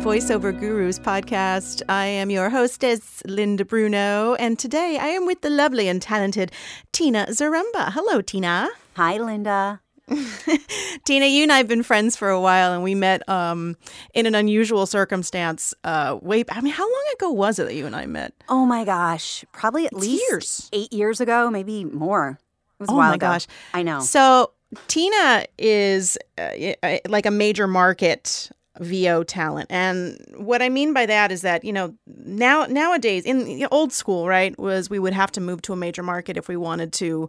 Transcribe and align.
Voiceover 0.00 0.58
Gurus 0.58 0.98
podcast. 0.98 1.82
I 1.88 2.06
am 2.06 2.30
your 2.30 2.48
hostess, 2.48 3.22
Linda 3.26 3.64
Bruno, 3.66 4.34
and 4.34 4.58
today 4.58 4.96
I 5.00 5.08
am 5.08 5.26
with 5.26 5.42
the 5.42 5.50
lovely 5.50 5.88
and 5.88 6.00
talented 6.00 6.52
Tina 6.92 7.26
Zaremba. 7.28 7.92
Hello, 7.92 8.22
Tina. 8.22 8.70
Hi, 8.96 9.18
Linda. 9.18 9.80
Tina, 11.04 11.26
you 11.26 11.42
and 11.42 11.52
I 11.52 11.58
have 11.58 11.68
been 11.68 11.82
friends 11.82 12.16
for 12.16 12.30
a 12.30 12.40
while, 12.40 12.72
and 12.72 12.82
we 12.82 12.94
met 12.94 13.28
um, 13.28 13.76
in 14.14 14.24
an 14.24 14.34
unusual 14.34 14.86
circumstance. 14.86 15.74
Uh, 15.84 16.18
way, 16.22 16.44
I 16.50 16.62
mean, 16.62 16.72
how 16.72 16.84
long 16.84 17.04
ago 17.14 17.30
was 17.32 17.58
it 17.58 17.64
that 17.64 17.74
you 17.74 17.84
and 17.84 17.94
I 17.94 18.06
met? 18.06 18.32
Oh 18.48 18.64
my 18.64 18.84
gosh, 18.84 19.44
probably 19.52 19.84
at 19.86 19.92
It's 19.92 20.00
least 20.00 20.24
years. 20.30 20.70
eight 20.72 20.92
years 20.94 21.20
ago, 21.20 21.50
maybe 21.50 21.84
more. 21.84 22.38
It 22.78 22.80
was 22.84 22.88
a 22.88 22.92
Oh 22.92 22.96
while 22.96 23.10
my 23.10 23.16
ago. 23.16 23.26
gosh. 23.26 23.46
I 23.74 23.82
know. 23.82 24.00
So 24.00 24.52
Tina 24.88 25.44
is 25.58 26.16
uh, 26.38 26.72
like 27.06 27.26
a 27.26 27.30
major 27.30 27.66
market 27.68 28.50
VO 28.78 29.24
talent, 29.24 29.66
and 29.70 30.16
what 30.36 30.62
I 30.62 30.68
mean 30.68 30.92
by 30.92 31.06
that 31.06 31.32
is 31.32 31.42
that 31.42 31.64
you 31.64 31.72
know 31.72 31.94
now 32.06 32.66
nowadays 32.66 33.24
in 33.24 33.44
the 33.44 33.66
old 33.70 33.92
school, 33.92 34.28
right, 34.28 34.56
was 34.58 34.88
we 34.88 34.98
would 34.98 35.12
have 35.12 35.32
to 35.32 35.40
move 35.40 35.60
to 35.62 35.72
a 35.72 35.76
major 35.76 36.02
market 36.02 36.36
if 36.36 36.46
we 36.48 36.56
wanted 36.56 36.92
to 36.94 37.28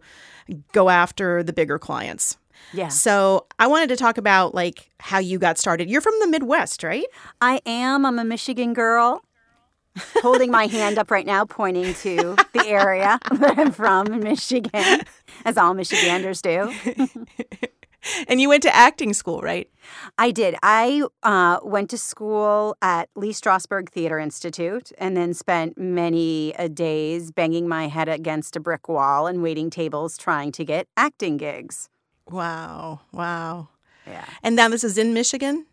go 0.72 0.90
after 0.90 1.42
the 1.42 1.54
bigger 1.54 1.80
clients. 1.80 2.38
Yeah, 2.74 2.90
So 2.90 3.48
I 3.58 3.66
wanted 3.68 3.90
to 3.90 3.96
talk 3.96 4.20
about 4.20 4.54
like 4.54 4.92
how 5.00 5.18
you 5.18 5.40
got 5.40 5.58
started. 5.58 5.90
You're 5.90 6.02
from 6.02 6.14
the 6.20 6.28
Midwest, 6.28 6.84
right? 6.84 7.06
I 7.42 7.60
am. 7.66 8.06
I'm 8.06 8.20
a 8.20 8.24
Michigan 8.24 8.74
girl. 8.74 9.24
Holding 10.18 10.52
my 10.52 10.68
hand 10.68 10.98
up 10.98 11.12
right 11.12 11.26
now, 11.26 11.44
pointing 11.44 11.94
to 11.96 12.38
the 12.54 12.66
area 12.66 13.20
that 13.32 13.58
I'm 13.58 13.72
from, 13.74 14.22
Michigan, 14.22 15.02
as 15.44 15.58
all 15.58 15.74
Michiganders 15.74 16.42
do. 16.42 16.72
And 18.28 18.42
you 18.42 18.50
went 18.50 18.64
to 18.64 18.76
acting 18.76 19.14
school, 19.14 19.42
right? 19.42 19.70
I 20.18 20.32
did. 20.32 20.56
I 20.64 21.04
uh, 21.24 21.60
went 21.64 21.90
to 21.92 21.98
school 21.98 22.76
at 22.82 23.10
Lee 23.16 23.32
Strasberg 23.32 23.90
Theater 23.90 24.20
Institute 24.20 24.92
and 24.98 25.16
then 25.16 25.34
spent 25.34 25.78
many 25.78 26.56
uh, 26.58 26.68
days 26.68 27.32
banging 27.32 27.68
my 27.68 27.88
head 27.88 28.10
against 28.10 28.56
a 28.56 28.60
brick 28.60 28.88
wall 28.88 29.28
and 29.28 29.42
waiting 29.42 29.70
tables 29.70 30.18
trying 30.18 30.52
to 30.54 30.66
get 30.66 30.88
acting 30.98 31.38
gigs. 31.38 31.90
Wow, 32.30 33.02
wow. 33.12 33.70
Yeah. 34.08 34.26
And 34.44 34.56
now 34.56 34.70
this 34.70 34.84
is 34.84 34.98
in 34.98 35.14
Michigan. 35.14 35.66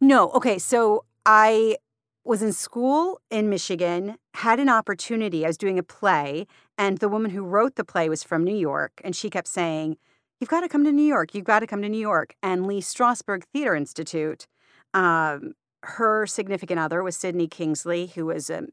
No, 0.00 0.30
okay. 0.30 0.58
So 0.58 1.04
I 1.26 1.76
was 2.24 2.42
in 2.42 2.52
school 2.52 3.20
in 3.30 3.50
Michigan, 3.50 4.16
had 4.34 4.58
an 4.58 4.68
opportunity. 4.68 5.44
I 5.44 5.48
was 5.48 5.58
doing 5.58 5.78
a 5.78 5.82
play, 5.82 6.46
and 6.78 6.98
the 6.98 7.08
woman 7.08 7.30
who 7.32 7.42
wrote 7.42 7.76
the 7.76 7.84
play 7.84 8.08
was 8.08 8.22
from 8.22 8.44
New 8.44 8.56
York, 8.56 9.00
and 9.04 9.14
she 9.14 9.28
kept 9.28 9.48
saying, 9.48 9.96
You've 10.40 10.50
got 10.50 10.60
to 10.60 10.68
come 10.68 10.84
to 10.84 10.92
New 10.92 11.04
York. 11.06 11.34
You've 11.34 11.44
got 11.44 11.60
to 11.60 11.66
come 11.66 11.82
to 11.82 11.88
New 11.88 12.00
York. 12.00 12.34
And 12.42 12.66
Lee 12.66 12.80
Strasberg 12.80 13.44
Theater 13.44 13.74
Institute, 13.74 14.46
um, 14.92 15.54
her 15.82 16.26
significant 16.26 16.80
other 16.80 17.02
was 17.02 17.16
Sidney 17.16 17.46
Kingsley, 17.46 18.12
who 18.14 18.26
was 18.26 18.50
a 18.50 18.66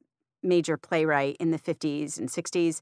major 0.43 0.77
playwright 0.77 1.37
in 1.39 1.51
the 1.51 1.59
50s 1.59 2.17
and 2.17 2.29
60s 2.29 2.81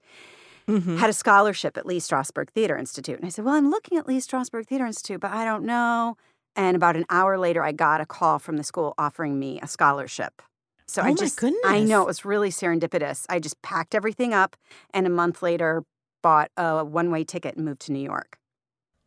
Mm-hmm. 0.67 0.97
had 0.97 1.09
a 1.09 1.13
scholarship 1.13 1.77
at 1.77 1.88
Lee 1.88 1.97
Strasberg 1.97 2.52
Theater 2.52 2.77
Institute. 2.77 3.17
And 3.17 3.25
I 3.25 3.30
said, 3.30 3.44
Well, 3.44 3.55
I'm 3.55 3.71
looking 3.71 3.97
at 3.97 4.08
Lee 4.08 4.19
Strasberg 4.19 4.67
Theater 4.67 4.86
Institute, 4.86 5.19
but 5.19 5.31
I 5.31 5.43
don't 5.43 5.64
know. 5.64 6.16
And 6.55 6.75
about 6.75 6.95
an 6.95 7.05
hour 7.09 7.39
later, 7.39 7.64
I 7.64 7.71
got 7.71 8.02
a 8.02 8.05
call 8.05 8.38
from 8.38 8.58
the 8.58 8.64
school 8.64 8.93
offering 8.95 9.39
me 9.39 9.59
a 9.64 9.67
scholarship. 9.67 10.43
So 10.88 11.02
Oh 11.02 11.05
I 11.05 11.14
just, 11.16 11.43
I 11.66 11.80
know 11.80 12.03
it 12.03 12.08
was 12.08 12.23
really 12.23 12.49
serendipitous. 12.52 13.25
I 13.30 13.39
just 13.39 13.59
packed 13.64 13.95
everything 13.95 14.33
up 14.33 14.55
and 14.93 15.08
a 15.08 15.09
month 15.09 15.41
later 15.41 15.83
bought 16.21 16.52
a 16.58 16.83
one 16.86 17.09
way 17.09 17.23
ticket 17.23 17.55
and 17.55 17.66
moved 17.66 17.81
to 17.81 17.91
New 17.91 18.03
York. 18.03 18.39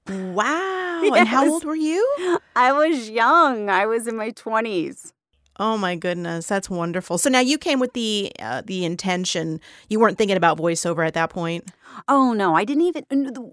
Wow. 0.09 1.03
And 1.15 1.29
how 1.29 1.49
old 1.49 1.65
were 1.65 1.77
you? 1.77 2.07
I 2.57 2.73
was 2.73 3.11
young, 3.11 3.69
I 3.71 3.87
was 3.87 4.07
in 4.07 4.17
my 4.17 4.31
20s. 4.31 5.13
Oh 5.59 5.77
my 5.77 5.95
goodness, 5.97 6.47
that's 6.47 6.71
wonderful. 6.71 7.19
So 7.19 7.29
now 7.29 7.41
you 7.41 7.59
came 7.59 7.79
with 7.79 7.93
the 7.93 8.33
uh, 8.39 8.63
the 8.65 8.85
intention. 8.85 9.61
You 9.89 10.01
weren't 10.01 10.17
thinking 10.17 10.37
about 10.37 10.59
voiceover 10.59 11.07
at 11.07 11.15
that 11.15 11.31
point. 11.31 11.71
Oh, 12.09 12.33
no, 12.33 12.55
I 12.55 12.65
didn't 12.65 12.85
even. 12.85 13.53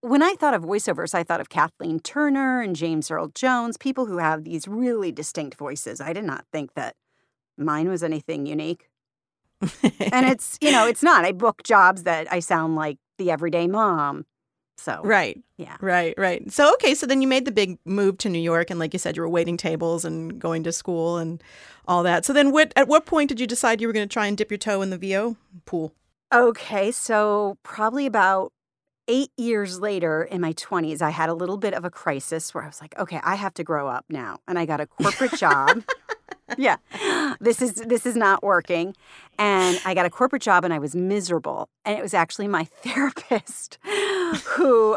When 0.00 0.22
I 0.22 0.34
thought 0.34 0.54
of 0.54 0.62
voiceovers, 0.62 1.14
I 1.14 1.22
thought 1.22 1.40
of 1.40 1.48
Kathleen 1.48 2.00
Turner 2.00 2.60
and 2.60 2.76
James 2.76 3.10
Earl 3.10 3.28
Jones, 3.28 3.76
people 3.76 4.06
who 4.06 4.18
have 4.18 4.44
these 4.44 4.68
really 4.68 5.12
distinct 5.12 5.56
voices. 5.56 6.00
I 6.00 6.12
did 6.12 6.24
not 6.24 6.44
think 6.52 6.74
that 6.74 6.94
mine 7.56 7.88
was 7.88 8.02
anything 8.02 8.46
unique. 8.46 8.88
and 9.62 9.70
it's, 10.26 10.58
you 10.60 10.70
know, 10.70 10.86
it's 10.86 11.02
not. 11.02 11.24
I 11.24 11.32
book 11.32 11.62
jobs 11.62 12.02
that 12.02 12.30
I 12.30 12.40
sound 12.40 12.76
like 12.76 12.98
the 13.18 13.30
everyday 13.30 13.66
mom. 13.66 14.26
So, 14.76 15.00
right, 15.02 15.42
yeah. 15.56 15.76
right, 15.80 16.14
right. 16.18 16.50
So 16.52 16.72
okay, 16.74 16.94
so 16.94 17.06
then 17.06 17.22
you 17.22 17.28
made 17.28 17.44
the 17.44 17.52
big 17.52 17.78
move 17.84 18.18
to 18.18 18.28
New 18.28 18.38
York, 18.38 18.70
and 18.70 18.78
like 18.78 18.92
you 18.92 18.98
said, 18.98 19.16
you 19.16 19.22
were 19.22 19.28
waiting 19.28 19.56
tables 19.56 20.04
and 20.04 20.38
going 20.38 20.62
to 20.64 20.72
school 20.72 21.16
and 21.16 21.42
all 21.88 22.02
that. 22.02 22.24
So 22.24 22.32
then, 22.32 22.52
what 22.52 22.72
at 22.76 22.86
what 22.86 23.06
point 23.06 23.28
did 23.28 23.40
you 23.40 23.46
decide 23.46 23.80
you 23.80 23.86
were 23.86 23.92
going 23.92 24.08
to 24.08 24.12
try 24.12 24.26
and 24.26 24.36
dip 24.36 24.50
your 24.50 24.58
toe 24.58 24.82
in 24.82 24.90
the 24.90 24.98
VO 24.98 25.36
pool? 25.64 25.92
Okay, 26.32 26.90
so 26.90 27.56
probably 27.62 28.04
about 28.04 28.52
eight 29.08 29.30
years 29.36 29.80
later 29.80 30.24
in 30.24 30.40
my 30.40 30.52
20s, 30.52 31.00
I 31.00 31.10
had 31.10 31.28
a 31.28 31.34
little 31.34 31.56
bit 31.56 31.74
of 31.74 31.84
a 31.84 31.90
crisis 31.90 32.52
where 32.54 32.64
I 32.64 32.66
was 32.66 32.80
like, 32.80 32.98
okay, 32.98 33.20
I 33.22 33.36
have 33.36 33.54
to 33.54 33.64
grow 33.64 33.88
up 33.88 34.04
now. 34.08 34.40
And 34.48 34.58
I 34.58 34.66
got 34.66 34.80
a 34.80 34.86
corporate 34.86 35.34
job. 35.34 35.84
yeah. 36.58 36.76
This 37.40 37.62
is 37.62 37.74
this 37.74 38.06
is 38.06 38.16
not 38.16 38.42
working. 38.42 38.94
And 39.38 39.80
I 39.84 39.94
got 39.94 40.06
a 40.06 40.10
corporate 40.10 40.42
job 40.42 40.64
and 40.64 40.72
I 40.72 40.78
was 40.78 40.94
miserable. 40.94 41.68
And 41.84 41.98
it 41.98 42.02
was 42.02 42.14
actually 42.14 42.48
my 42.48 42.64
therapist 42.82 43.78
who 44.44 44.96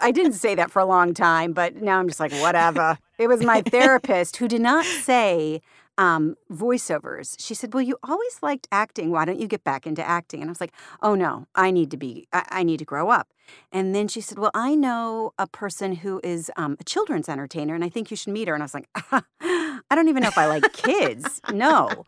I 0.00 0.10
didn't 0.10 0.34
say 0.34 0.54
that 0.54 0.70
for 0.70 0.80
a 0.80 0.84
long 0.84 1.14
time, 1.14 1.52
but 1.52 1.76
now 1.76 1.98
I'm 1.98 2.08
just 2.08 2.20
like, 2.20 2.32
whatever. 2.32 2.98
It 3.18 3.28
was 3.28 3.42
my 3.42 3.62
therapist 3.66 4.36
who 4.36 4.48
did 4.48 4.60
not 4.60 4.84
say 4.84 5.60
um, 5.98 6.36
voiceovers. 6.50 7.36
She 7.38 7.54
said, 7.54 7.74
"Well, 7.74 7.82
you 7.82 7.98
always 8.02 8.38
liked 8.42 8.66
acting. 8.72 9.10
Why 9.10 9.24
don't 9.24 9.38
you 9.38 9.46
get 9.46 9.64
back 9.64 9.86
into 9.86 10.06
acting?" 10.06 10.40
And 10.40 10.50
I 10.50 10.52
was 10.52 10.60
like, 10.60 10.72
"Oh 11.02 11.14
no, 11.14 11.46
I 11.54 11.70
need 11.70 11.90
to 11.90 11.96
be. 11.96 12.26
I, 12.32 12.44
I 12.50 12.62
need 12.62 12.78
to 12.78 12.84
grow 12.84 13.10
up." 13.10 13.28
And 13.70 13.94
then 13.94 14.08
she 14.08 14.20
said, 14.20 14.38
"Well, 14.38 14.50
I 14.54 14.74
know 14.74 15.32
a 15.38 15.46
person 15.46 15.96
who 15.96 16.20
is 16.24 16.50
um, 16.56 16.76
a 16.80 16.84
children's 16.84 17.28
entertainer, 17.28 17.74
and 17.74 17.84
I 17.84 17.88
think 17.88 18.10
you 18.10 18.16
should 18.16 18.32
meet 18.32 18.48
her." 18.48 18.54
And 18.54 18.62
I 18.62 18.66
was 18.66 18.74
like, 18.74 18.88
"I 19.40 19.94
don't 19.94 20.08
even 20.08 20.22
know 20.22 20.28
if 20.28 20.38
I 20.38 20.46
like 20.46 20.72
kids. 20.72 21.40
No." 21.52 22.04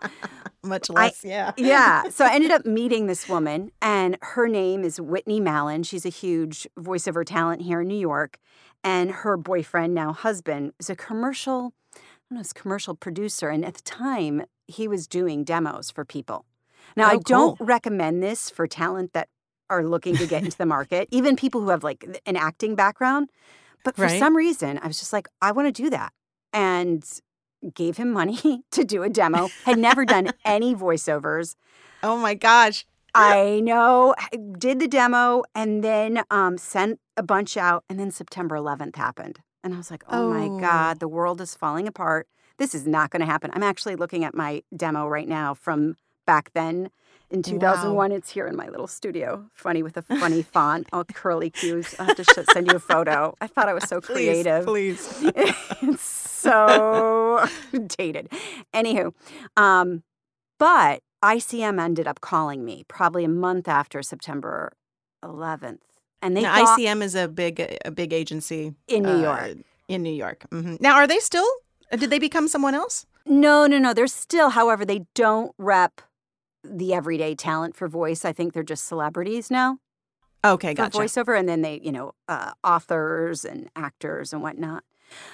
Much 0.64 0.90
less, 0.90 1.24
yeah. 1.24 1.52
yeah. 1.56 2.08
So 2.08 2.24
I 2.24 2.34
ended 2.34 2.50
up 2.50 2.64
meeting 2.66 3.06
this 3.06 3.28
woman, 3.28 3.70
and 3.82 4.16
her 4.22 4.48
name 4.48 4.82
is 4.84 5.00
Whitney 5.00 5.40
Mallon. 5.40 5.82
She's 5.82 6.06
a 6.06 6.10
huge 6.10 6.66
voiceover 6.78 7.24
talent 7.24 7.62
here 7.62 7.82
in 7.82 7.88
New 7.88 7.98
York. 7.98 8.38
And 8.82 9.10
her 9.10 9.36
boyfriend, 9.36 9.94
now 9.94 10.12
husband, 10.12 10.72
is 10.78 10.90
a 10.90 10.96
commercial, 10.96 11.72
I 11.96 11.98
don't 12.30 12.36
know, 12.36 12.40
it's 12.40 12.52
commercial 12.52 12.94
producer. 12.94 13.48
And 13.48 13.64
at 13.64 13.74
the 13.74 13.82
time, 13.82 14.44
he 14.66 14.88
was 14.88 15.06
doing 15.06 15.44
demos 15.44 15.90
for 15.90 16.04
people. 16.04 16.44
Now, 16.96 17.08
I 17.08 17.16
Oh, 17.16 17.20
don't 17.20 17.56
recommend 17.60 18.22
this 18.22 18.50
for 18.50 18.66
talent 18.66 19.12
that 19.14 19.28
are 19.70 19.84
looking 19.84 20.16
to 20.18 20.26
get 20.26 20.44
into 20.44 20.56
the 20.58 20.66
market, 20.66 21.08
even 21.10 21.36
people 21.36 21.62
who 21.62 21.70
have 21.70 21.82
like 21.84 22.04
an 22.26 22.36
acting 22.36 22.74
background. 22.74 23.30
But 23.84 23.96
for 23.96 24.02
Right. 24.02 24.18
some 24.18 24.36
reason, 24.36 24.78
I 24.82 24.86
was 24.86 24.98
just 24.98 25.12
like, 25.12 25.28
I 25.40 25.52
want 25.52 25.74
to 25.74 25.82
do 25.82 25.90
that. 25.90 26.12
And 26.52 27.04
gave 27.74 27.96
him 27.96 28.12
money 28.12 28.62
to 28.72 28.84
do 28.84 29.02
a 29.02 29.08
demo, 29.08 29.48
had 29.64 29.78
never 29.78 30.04
done 30.04 30.30
any 30.44 30.74
voiceovers. 30.74 31.56
Oh 32.02 32.16
my 32.18 32.34
gosh. 32.34 32.84
I 33.16 33.60
know, 33.60 34.14
did 34.58 34.80
the 34.80 34.88
demo 34.88 35.44
and 35.54 35.84
then 35.84 36.24
um, 36.30 36.58
sent 36.58 36.98
a 37.16 37.22
bunch 37.22 37.56
out. 37.56 37.84
And 37.88 37.98
then 38.00 38.10
September 38.10 38.56
11th 38.56 38.96
happened. 38.96 39.38
And 39.62 39.72
I 39.72 39.76
was 39.76 39.88
like, 39.90 40.02
oh, 40.08 40.24
Oh. 40.24 40.30
my 40.34 40.60
God, 40.60 40.98
the 40.98 41.06
world 41.08 41.40
is 41.40 41.54
falling 41.54 41.86
apart. 41.86 42.26
This 42.58 42.74
is 42.74 42.86
not 42.88 43.10
going 43.10 43.20
to 43.20 43.26
happen. 43.26 43.52
I'm 43.54 43.62
actually 43.62 43.94
looking 43.94 44.24
at 44.24 44.34
my 44.34 44.62
demo 44.76 45.06
right 45.06 45.28
now 45.28 45.54
from 45.54 45.96
back 46.26 46.50
then 46.54 46.90
in 47.34 47.42
2001. 47.42 48.12
It's 48.12 48.30
here 48.30 48.46
in 48.46 48.56
my 48.56 48.68
little 48.68 48.86
studio. 48.86 49.44
Funny 49.52 49.82
with 49.82 49.96
a 49.96 50.02
funny 50.02 50.42
font, 50.54 50.88
all 50.92 51.04
curly 51.04 51.50
cues. 51.50 51.94
I'll 51.98 52.06
have 52.06 52.16
to 52.16 52.24
sh- 52.24 52.46
send 52.52 52.68
you 52.68 52.76
a 52.76 52.80
photo. 52.80 53.34
I 53.40 53.48
thought 53.48 53.68
I 53.68 53.74
was 53.74 53.84
so 53.84 54.00
creative. 54.00 54.64
please. 54.64 55.06
please. 55.18 55.32
it's 55.82 56.02
so 56.02 57.46
dated. 57.98 58.30
Anywho, 58.72 59.12
um, 59.56 60.02
but 60.58 61.02
ICM 61.24 61.80
ended 61.80 62.06
up 62.06 62.20
calling 62.20 62.64
me 62.64 62.84
probably 62.86 63.24
a 63.24 63.28
month 63.28 63.66
after 63.66 64.02
September 64.02 64.72
11th, 65.24 65.80
and 66.22 66.36
they 66.36 66.42
Now, 66.42 66.64
thought 66.64 66.78
ICM 66.78 67.02
is 67.02 67.14
a 67.14 67.26
big 67.28 67.60
a 67.84 67.90
big 67.90 68.12
agency 68.12 68.74
in 68.86 69.02
New 69.02 69.08
uh, 69.10 69.20
York. 69.22 69.56
In 69.88 70.02
New 70.02 70.12
York. 70.12 70.46
Mm-hmm. 70.50 70.76
Now, 70.80 70.94
are 70.94 71.06
they 71.06 71.18
still? 71.18 71.46
uh, 71.92 71.96
Did 71.96 72.10
they 72.10 72.18
become 72.18 72.46
someone 72.48 72.74
else? 72.74 73.06
No, 73.26 73.66
no, 73.66 73.78
no. 73.78 73.92
They're 73.92 74.06
still, 74.06 74.50
however, 74.50 74.84
they 74.84 75.06
don't 75.14 75.52
rep 75.58 76.00
the 76.64 76.94
everyday 76.94 77.34
talent 77.34 77.76
for 77.76 77.88
voice. 77.88 78.24
I 78.24 78.32
think 78.32 78.52
they're 78.52 78.62
just 78.62 78.84
celebrities 78.84 79.50
now 79.50 79.78
Okay, 80.44 80.74
for 80.74 80.82
gotcha. 80.82 80.98
voiceover, 80.98 81.38
and 81.38 81.48
then 81.48 81.62
they, 81.62 81.80
you 81.82 81.90
know, 81.90 82.12
uh, 82.28 82.52
authors 82.62 83.44
and 83.44 83.70
actors 83.74 84.32
and 84.32 84.42
whatnot. 84.42 84.84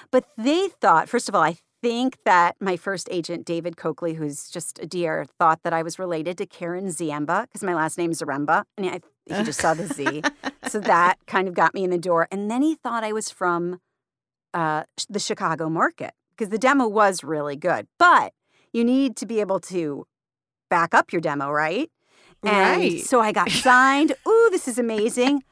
But 0.09 0.25
they 0.37 0.69
thought, 0.69 1.09
first 1.09 1.27
of 1.27 1.35
all, 1.35 1.41
I 1.43 1.57
think 1.81 2.17
that 2.23 2.55
my 2.61 2.77
first 2.77 3.09
agent, 3.11 3.45
David 3.45 3.75
Coakley, 3.75 4.13
who's 4.13 4.49
just 4.49 4.79
a 4.79 4.85
dear, 4.85 5.25
thought 5.37 5.63
that 5.63 5.73
I 5.73 5.83
was 5.83 5.99
related 5.99 6.37
to 6.37 6.45
Karen 6.45 6.87
Ziemba 6.87 7.43
because 7.43 7.63
my 7.63 7.73
last 7.75 7.97
name's 7.97 8.21
Zaremba, 8.21 8.63
and 8.77 8.85
I, 8.85 9.01
he 9.25 9.43
just 9.43 9.59
saw 9.59 9.73
the 9.73 9.87
Z, 9.87 10.23
so 10.67 10.79
that 10.79 11.15
kind 11.27 11.47
of 11.47 11.55
got 11.55 11.73
me 11.73 11.83
in 11.83 11.89
the 11.89 11.97
door. 11.97 12.27
And 12.31 12.49
then 12.49 12.61
he 12.61 12.75
thought 12.75 13.03
I 13.03 13.11
was 13.11 13.29
from 13.29 13.81
uh, 14.53 14.83
the 15.09 15.19
Chicago 15.19 15.69
market 15.69 16.13
because 16.31 16.49
the 16.49 16.57
demo 16.57 16.87
was 16.87 17.23
really 17.23 17.55
good, 17.57 17.87
but 17.99 18.33
you 18.71 18.85
need 18.85 19.17
to 19.17 19.25
be 19.25 19.41
able 19.41 19.59
to 19.59 20.05
back 20.71 20.95
up 20.95 21.13
your 21.13 21.21
demo, 21.21 21.51
right? 21.51 21.91
And 22.43 22.81
Right. 22.93 22.99
so 23.01 23.19
I 23.21 23.31
got 23.31 23.51
signed. 23.51 24.13
Ooh, 24.27 24.47
this 24.51 24.67
is 24.67 24.79
amazing. 24.79 25.43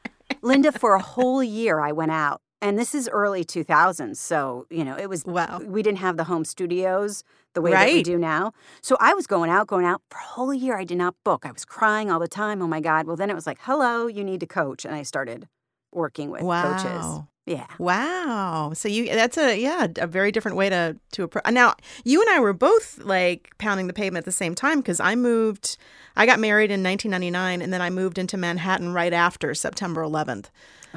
Linda, 0.42 0.72
for 0.72 0.94
a 0.94 1.00
whole 1.00 1.44
year, 1.44 1.78
I 1.78 1.92
went 1.92 2.10
out. 2.10 2.40
And 2.62 2.78
this 2.78 2.94
is 2.94 3.08
early 3.10 3.42
2000s. 3.44 4.16
So, 4.16 4.66
you 4.70 4.84
know, 4.84 4.96
it 4.98 5.08
was, 5.08 5.24
Wow. 5.24 5.60
we 5.64 5.82
didn't 5.82 5.98
have 5.98 6.16
the 6.16 6.24
home 6.24 6.44
studios 6.44 7.22
the 7.54 7.62
way 7.62 7.70
that 7.70 7.92
we 7.94 8.02
do 8.02 8.18
now. 8.18 8.52
So 8.82 8.96
I 9.00 9.14
was 9.14 9.26
going 9.26 9.50
out, 9.50 9.66
going 9.66 9.86
out 9.86 10.02
for 10.10 10.18
a 10.18 10.22
whole 10.34 10.52
year. 10.52 10.76
I 10.76 10.84
did 10.84 10.98
not 10.98 11.14
book. 11.24 11.46
I 11.46 11.52
was 11.52 11.64
crying 11.64 12.10
all 12.10 12.18
the 12.18 12.28
time. 12.28 12.60
Oh 12.60 12.66
my 12.66 12.80
God. 12.80 13.06
Well, 13.06 13.16
then 13.16 13.30
it 13.30 13.34
was 13.34 13.46
like, 13.46 13.58
hello, 13.62 14.08
you 14.08 14.24
need 14.24 14.40
to 14.40 14.46
coach. 14.46 14.84
And 14.84 14.94
I 14.94 15.02
started 15.04 15.48
working 15.92 16.30
with 16.30 16.42
coaches. 16.42 17.20
Yeah. 17.46 17.66
Wow. 17.78 18.72
So 18.74 18.88
you 18.88 19.06
that's 19.06 19.36
a 19.38 19.58
yeah, 19.58 19.86
a 19.96 20.06
very 20.06 20.30
different 20.30 20.56
way 20.56 20.68
to 20.68 20.96
to 21.12 21.22
approach. 21.24 21.44
Now, 21.50 21.74
you 22.04 22.20
and 22.20 22.30
I 22.30 22.38
were 22.38 22.52
both 22.52 22.98
like 22.98 23.50
pounding 23.58 23.86
the 23.86 23.92
pavement 23.92 24.22
at 24.22 24.26
the 24.26 24.32
same 24.32 24.54
time 24.54 24.82
cuz 24.82 25.00
I 25.00 25.14
moved 25.16 25.76
I 26.16 26.26
got 26.26 26.38
married 26.38 26.70
in 26.70 26.82
1999 26.82 27.62
and 27.62 27.72
then 27.72 27.80
I 27.82 27.90
moved 27.90 28.18
into 28.18 28.36
Manhattan 28.36 28.92
right 28.92 29.12
after 29.12 29.54
September 29.54 30.02
11th. 30.02 30.46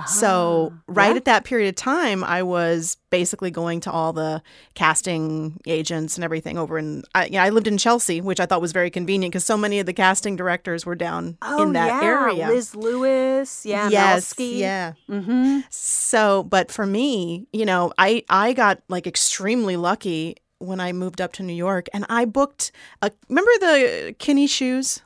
So, 0.07 0.73
Ah, 0.73 0.81
right 0.87 1.11
yeah. 1.11 1.17
at 1.17 1.25
that 1.25 1.43
period 1.43 1.69
of 1.69 1.75
time, 1.75 2.23
I 2.23 2.41
was 2.41 2.97
basically 3.11 3.51
going 3.51 3.79
to 3.81 3.91
all 3.91 4.11
the 4.11 4.41
casting 4.73 5.59
agents 5.67 6.17
and 6.17 6.23
everything 6.23 6.57
over 6.57 6.79
in 6.79 7.03
I, 7.13 7.27
yeah, 7.27 7.43
I 7.43 7.49
lived 7.49 7.67
in 7.67 7.77
Chelsea, 7.77 8.19
which 8.19 8.39
I 8.39 8.47
thought 8.47 8.59
was 8.59 8.71
very 8.71 8.89
convenient 8.89 9.31
because 9.33 9.45
so 9.45 9.55
many 9.55 9.79
of 9.79 9.85
the 9.85 9.93
casting 9.93 10.35
directors 10.35 10.83
were 10.83 10.95
down 10.95 11.37
Oh, 11.43 11.61
in 11.61 11.73
that 11.73 12.03
area. 12.03 12.17
Oh, 12.31 12.35
yeah. 12.35 12.43
area. 12.45 12.55
Liz 12.55 12.75
Lewis. 12.75 13.65
Yeah. 13.67 13.87
yes, 13.89 14.15
Melsky. 14.35 14.45
yeah. 14.57 14.93
Mm-hmm. 15.07 15.59
So, 15.69 16.02
but 16.13 16.71
for 16.71 16.85
me, 16.85 17.47
you 17.51 17.65
know, 17.65 17.91
I 17.97 18.23
I 18.29 18.53
got 18.53 18.81
like 18.87 19.07
extremely 19.07 19.75
lucky 19.75 20.35
when 20.59 20.79
I 20.79 20.93
moved 20.93 21.19
up 21.21 21.33
to 21.33 21.43
New 21.43 21.53
York, 21.53 21.87
and 21.93 22.05
I 22.09 22.25
booked 22.25 22.71
a. 23.01 23.11
Remember 23.29 23.51
the 23.59 24.15
Kinney 24.19 24.47
shoes? 24.47 25.01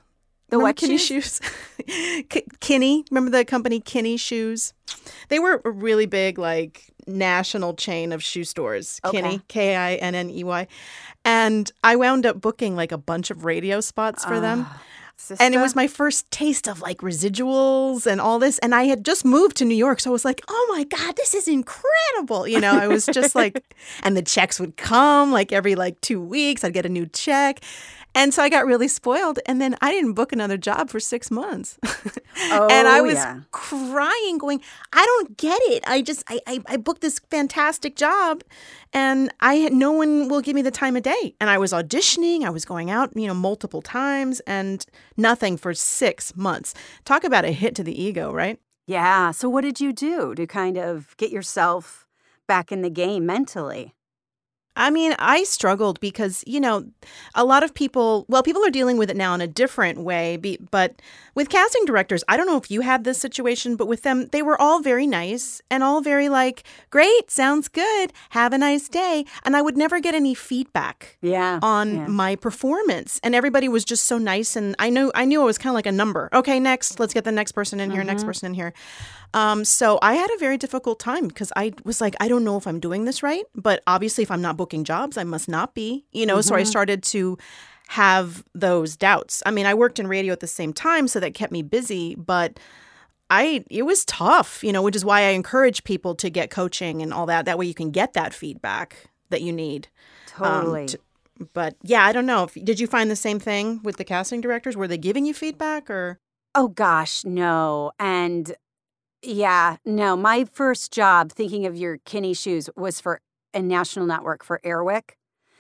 The 0.50 0.58
Remember 0.58 0.70
what 0.70 0.76
Kinney 0.78 0.98
shoes? 0.98 1.40
shoes? 1.88 2.24
K- 2.30 2.46
Kinney. 2.60 3.04
Remember 3.12 3.32
the 3.32 3.44
company 3.44 3.80
Kinney 3.80 4.18
shoes? 4.18 4.74
They 5.30 5.40
were 5.40 5.62
a 5.66 5.72
really 5.72 6.06
big, 6.06 6.38
like 6.38 6.94
national 7.06 7.74
chain 7.74 8.12
of 8.12 8.24
shoe 8.24 8.44
stores. 8.44 9.00
Okay. 9.04 9.22
Kinney, 9.22 9.42
K 9.48 9.76
I 9.76 9.96
N 9.96 10.16
N 10.16 10.30
E 10.30 10.44
Y, 10.44 10.68
and 11.26 11.72
I 11.84 11.96
wound 11.96 12.26
up 12.26 12.40
booking 12.40 12.76
like 12.76 12.92
a 12.92 12.98
bunch 12.98 13.32
of 13.32 13.46
radio 13.46 13.82
spots 13.82 14.24
for 14.24 14.40
them. 14.40 14.66
Ah. 14.70 14.84
Ah, 15.32 15.36
And 15.40 15.56
it 15.56 15.60
was 15.60 15.76
my 15.76 15.88
first 15.88 16.30
taste 16.32 16.68
of 16.68 16.82
like 16.82 17.00
residuals 17.00 18.06
and 18.06 18.22
all 18.22 18.40
this. 18.40 18.60
And 18.60 18.74
I 18.76 18.84
had 18.84 19.04
just 19.04 19.26
moved 19.26 19.58
to 19.58 19.66
New 19.66 19.76
York. 19.76 20.00
So 20.00 20.12
I 20.12 20.14
was 20.14 20.24
like, 20.26 20.42
oh 20.48 20.74
my 20.76 20.84
God, 20.84 21.16
this 21.16 21.34
is 21.34 21.48
incredible. 21.48 22.48
You 22.48 22.60
know, 22.60 22.72
I 22.78 22.88
was 22.88 23.06
just 23.06 23.36
like, 23.36 23.64
and 24.04 24.16
the 24.16 24.22
checks 24.22 24.60
would 24.60 24.78
come 24.78 25.32
like 25.32 25.52
every 25.52 25.76
like 25.76 26.00
two 26.02 26.22
weeks. 26.22 26.64
I'd 26.64 26.74
get 26.74 26.86
a 26.86 26.90
new 26.90 27.08
check. 27.08 27.62
And 28.18 28.34
so 28.34 28.42
I 28.44 28.50
got 28.50 28.66
really 28.66 28.88
spoiled. 28.88 29.40
And 29.46 29.62
then 29.62 29.76
I 29.82 29.92
didn't 29.92 30.14
book 30.14 30.32
another 30.34 30.58
job 30.58 30.90
for 30.90 31.00
six 31.00 31.30
months. 31.32 31.78
oh, 32.52 32.68
and 32.72 32.88
I 32.88 33.00
Oh, 33.00 33.04
was 33.04 33.14
yeah. 33.16 33.40
crying, 33.52 34.38
going, 34.38 34.62
I 34.92 35.06
don't 35.06 35.38
get 35.38 35.60
it. 35.64 35.84
I 35.88 36.02
just, 36.02 36.24
I, 36.28 36.40
I, 36.48 36.60
I 36.68 36.78
booked 36.78 37.02
this 37.02 37.20
fantastic 37.30 37.96
job 37.96 38.44
and 38.94 39.32
I 39.40 39.56
had 39.56 39.74
no 39.74 39.92
one 39.92 40.30
will 40.30 40.42
give 40.42 40.56
me 40.56 40.62
the 40.64 40.72
time 40.72 40.96
of 40.96 41.04
day. 41.04 41.36
And 41.40 41.50
I 41.50 41.58
was 41.58 41.72
auditioning, 41.74 42.44
I 42.44 42.50
was 42.50 42.66
going 42.66 42.90
out, 42.90 43.12
you 43.16 43.28
know, 43.28 43.34
multiple 43.36 43.82
times 43.82 44.40
and 44.42 44.86
nothing 45.16 45.58
for 45.58 45.74
six 45.74 46.36
months. 46.36 46.74
Talk 47.06 47.24
about 47.24 47.46
a 47.46 47.52
hit 47.52 47.76
to 47.76 47.84
the 47.84 48.02
ego, 48.02 48.32
right? 48.34 48.60
Yeah. 48.88 49.32
So, 49.32 49.50
what 49.50 49.62
did 49.62 49.80
you 49.82 49.92
do 49.94 50.34
to 50.36 50.48
kind 50.48 50.78
of 50.78 51.16
get 51.18 51.30
yourself 51.32 52.08
back 52.48 52.72
in 52.72 52.82
the 52.82 52.90
game 52.90 53.26
mentally? 53.26 53.94
I 54.78 54.90
mean, 54.90 55.16
I 55.20 55.44
struggled 55.44 56.00
because, 56.00 56.44
you 56.48 56.60
know, 56.60 56.86
a 57.36 57.44
lot 57.44 57.64
of 57.64 57.74
people, 57.74 58.26
well, 58.30 58.44
people 58.44 58.64
are 58.66 58.70
dealing 58.70 58.98
with 58.98 59.10
it 59.10 59.18
now 59.18 59.34
in 59.34 59.42
a 59.42 59.48
different 59.48 60.00
way. 60.00 60.38
But 60.72 61.02
with 61.36 61.50
casting 61.50 61.84
directors, 61.86 62.24
I 62.28 62.38
don't 62.38 62.46
know 62.48 62.58
if 62.58 62.70
you 62.72 62.82
had 62.82 63.04
this 63.04 63.18
situation, 63.18 63.76
but 63.76 63.88
with 63.88 64.04
them, 64.04 64.28
they 64.32 64.42
were 64.42 64.60
all 64.62 64.80
very 64.82 65.08
nice 65.08 65.62
and 65.70 65.84
all 65.84 66.02
very 66.02 66.30
like, 66.30 66.64
great, 66.92 67.30
sounds 67.32 67.68
good, 67.68 68.14
have 68.30 68.54
a 68.54 68.58
nice 68.58 68.88
day. 68.88 69.26
And 69.44 69.56
I 69.58 69.62
would 69.62 69.76
never 69.78 70.00
get 70.00 70.14
any 70.16 70.34
feedback 70.34 71.18
Yeah. 71.22 71.60
on 71.62 71.96
yeah. 71.96 72.08
my 72.08 72.36
performance 72.36 73.20
and 73.24 73.34
everybody 73.36 73.68
was 73.68 73.84
just 73.84 74.04
so 74.06 74.18
nice 74.18 74.56
and 74.56 74.76
i 74.80 74.90
knew 74.90 75.12
i 75.16 75.26
knew 75.26 75.42
it 75.42 75.46
was 75.46 75.58
kind 75.58 75.72
of 75.72 75.76
like 75.76 75.86
a 75.86 75.92
number 75.92 76.30
okay 76.34 76.60
next 76.60 77.00
let's 77.00 77.14
get 77.14 77.24
the 77.24 77.32
next 77.32 77.54
person 77.54 77.80
in 77.80 77.90
here 77.92 78.04
next 78.04 78.22
Mm-hmm. 78.22 78.30
person 78.30 78.46
in 78.48 78.54
here 78.54 78.74
um, 79.34 79.64
so 79.66 80.00
i 80.02 80.14
had 80.16 80.30
a 80.36 80.38
very 80.40 80.58
difficult 80.58 81.00
time 81.00 81.28
because 81.28 81.52
i 81.56 81.72
was 81.84 82.00
like 82.02 82.16
i 82.20 82.28
don't 82.28 82.44
know 82.44 82.58
if 82.58 82.66
i'm 82.68 82.80
doing 82.80 83.06
this 83.06 83.22
right 83.24 83.44
but 83.56 83.84
obviously 83.88 84.24
if 84.24 84.32
i'm 84.32 84.42
not 84.42 84.58
booking 84.58 84.84
jobs 84.84 85.18
i 85.18 85.24
must 85.24 85.48
not 85.50 85.74
be 85.74 86.06
you 86.12 86.26
know 86.26 86.42
so 86.42 86.56
i 86.56 86.62
Mm-hmm. 86.62 86.70
started 86.70 87.04
to 87.04 87.38
have 87.90 88.44
those 88.54 88.96
doubts 88.98 89.42
i 89.46 89.52
mean 89.52 89.66
i 89.66 89.74
worked 89.74 90.00
in 90.00 90.08
radio 90.08 90.34
at 90.34 90.40
the 90.40 90.48
same 90.48 90.74
time 90.74 91.08
so 91.08 91.20
that 91.20 91.34
kept 91.34 91.52
me 91.52 91.62
busy 91.62 92.16
but 92.16 92.60
I 93.30 93.66
it 93.70 93.82
was 93.84 94.06
tough, 94.06 94.64
you 94.64 94.72
know, 94.72 94.82
which 94.82 94.96
is 94.96 95.04
why 95.04 95.20
I 95.24 95.32
encourage 95.32 95.84
people 95.84 96.16
to 96.16 96.30
get 96.30 96.50
coaching 96.50 97.02
and 97.02 97.14
all 97.14 97.26
that. 97.26 97.44
That 97.44 97.58
way 97.60 97.66
you 97.66 97.74
can 97.74 97.92
get 97.92 98.14
that 98.14 98.34
feedback 98.34 99.10
that 99.32 99.42
you 99.42 99.52
need. 99.52 99.90
um, 100.40 100.62
Totally. 100.64 100.86
to- 100.86 101.00
but 101.52 101.76
yeah, 101.84 102.06
I 102.06 102.14
don't 102.14 102.26
know. 102.26 102.46
If, 102.46 102.54
did 102.64 102.80
you 102.80 102.88
find 102.88 103.12
the 103.12 103.18
same 103.18 103.38
thing 103.38 103.82
with 103.84 103.98
the 103.98 104.06
casting 104.06 104.40
directors? 104.40 104.78
Were 104.78 104.88
they 104.88 104.98
giving 104.98 105.26
you 105.26 105.34
feedback 105.34 105.90
or? 105.90 106.20
Oh 106.56 106.70
gosh, 106.70 107.26
no. 107.26 107.92
And 108.00 108.56
yeah, 109.28 109.78
no. 109.86 110.16
My 110.16 110.46
first 110.46 110.92
job, 110.92 111.32
thinking 111.32 111.66
of 111.66 111.76
your 111.76 111.98
Kinney 112.06 112.34
shoes, 112.34 112.70
was 112.76 113.00
for 113.02 113.22
a 113.54 113.62
national 113.62 114.06
network 114.06 114.44
for 114.44 114.60
Airwick. 114.64 115.12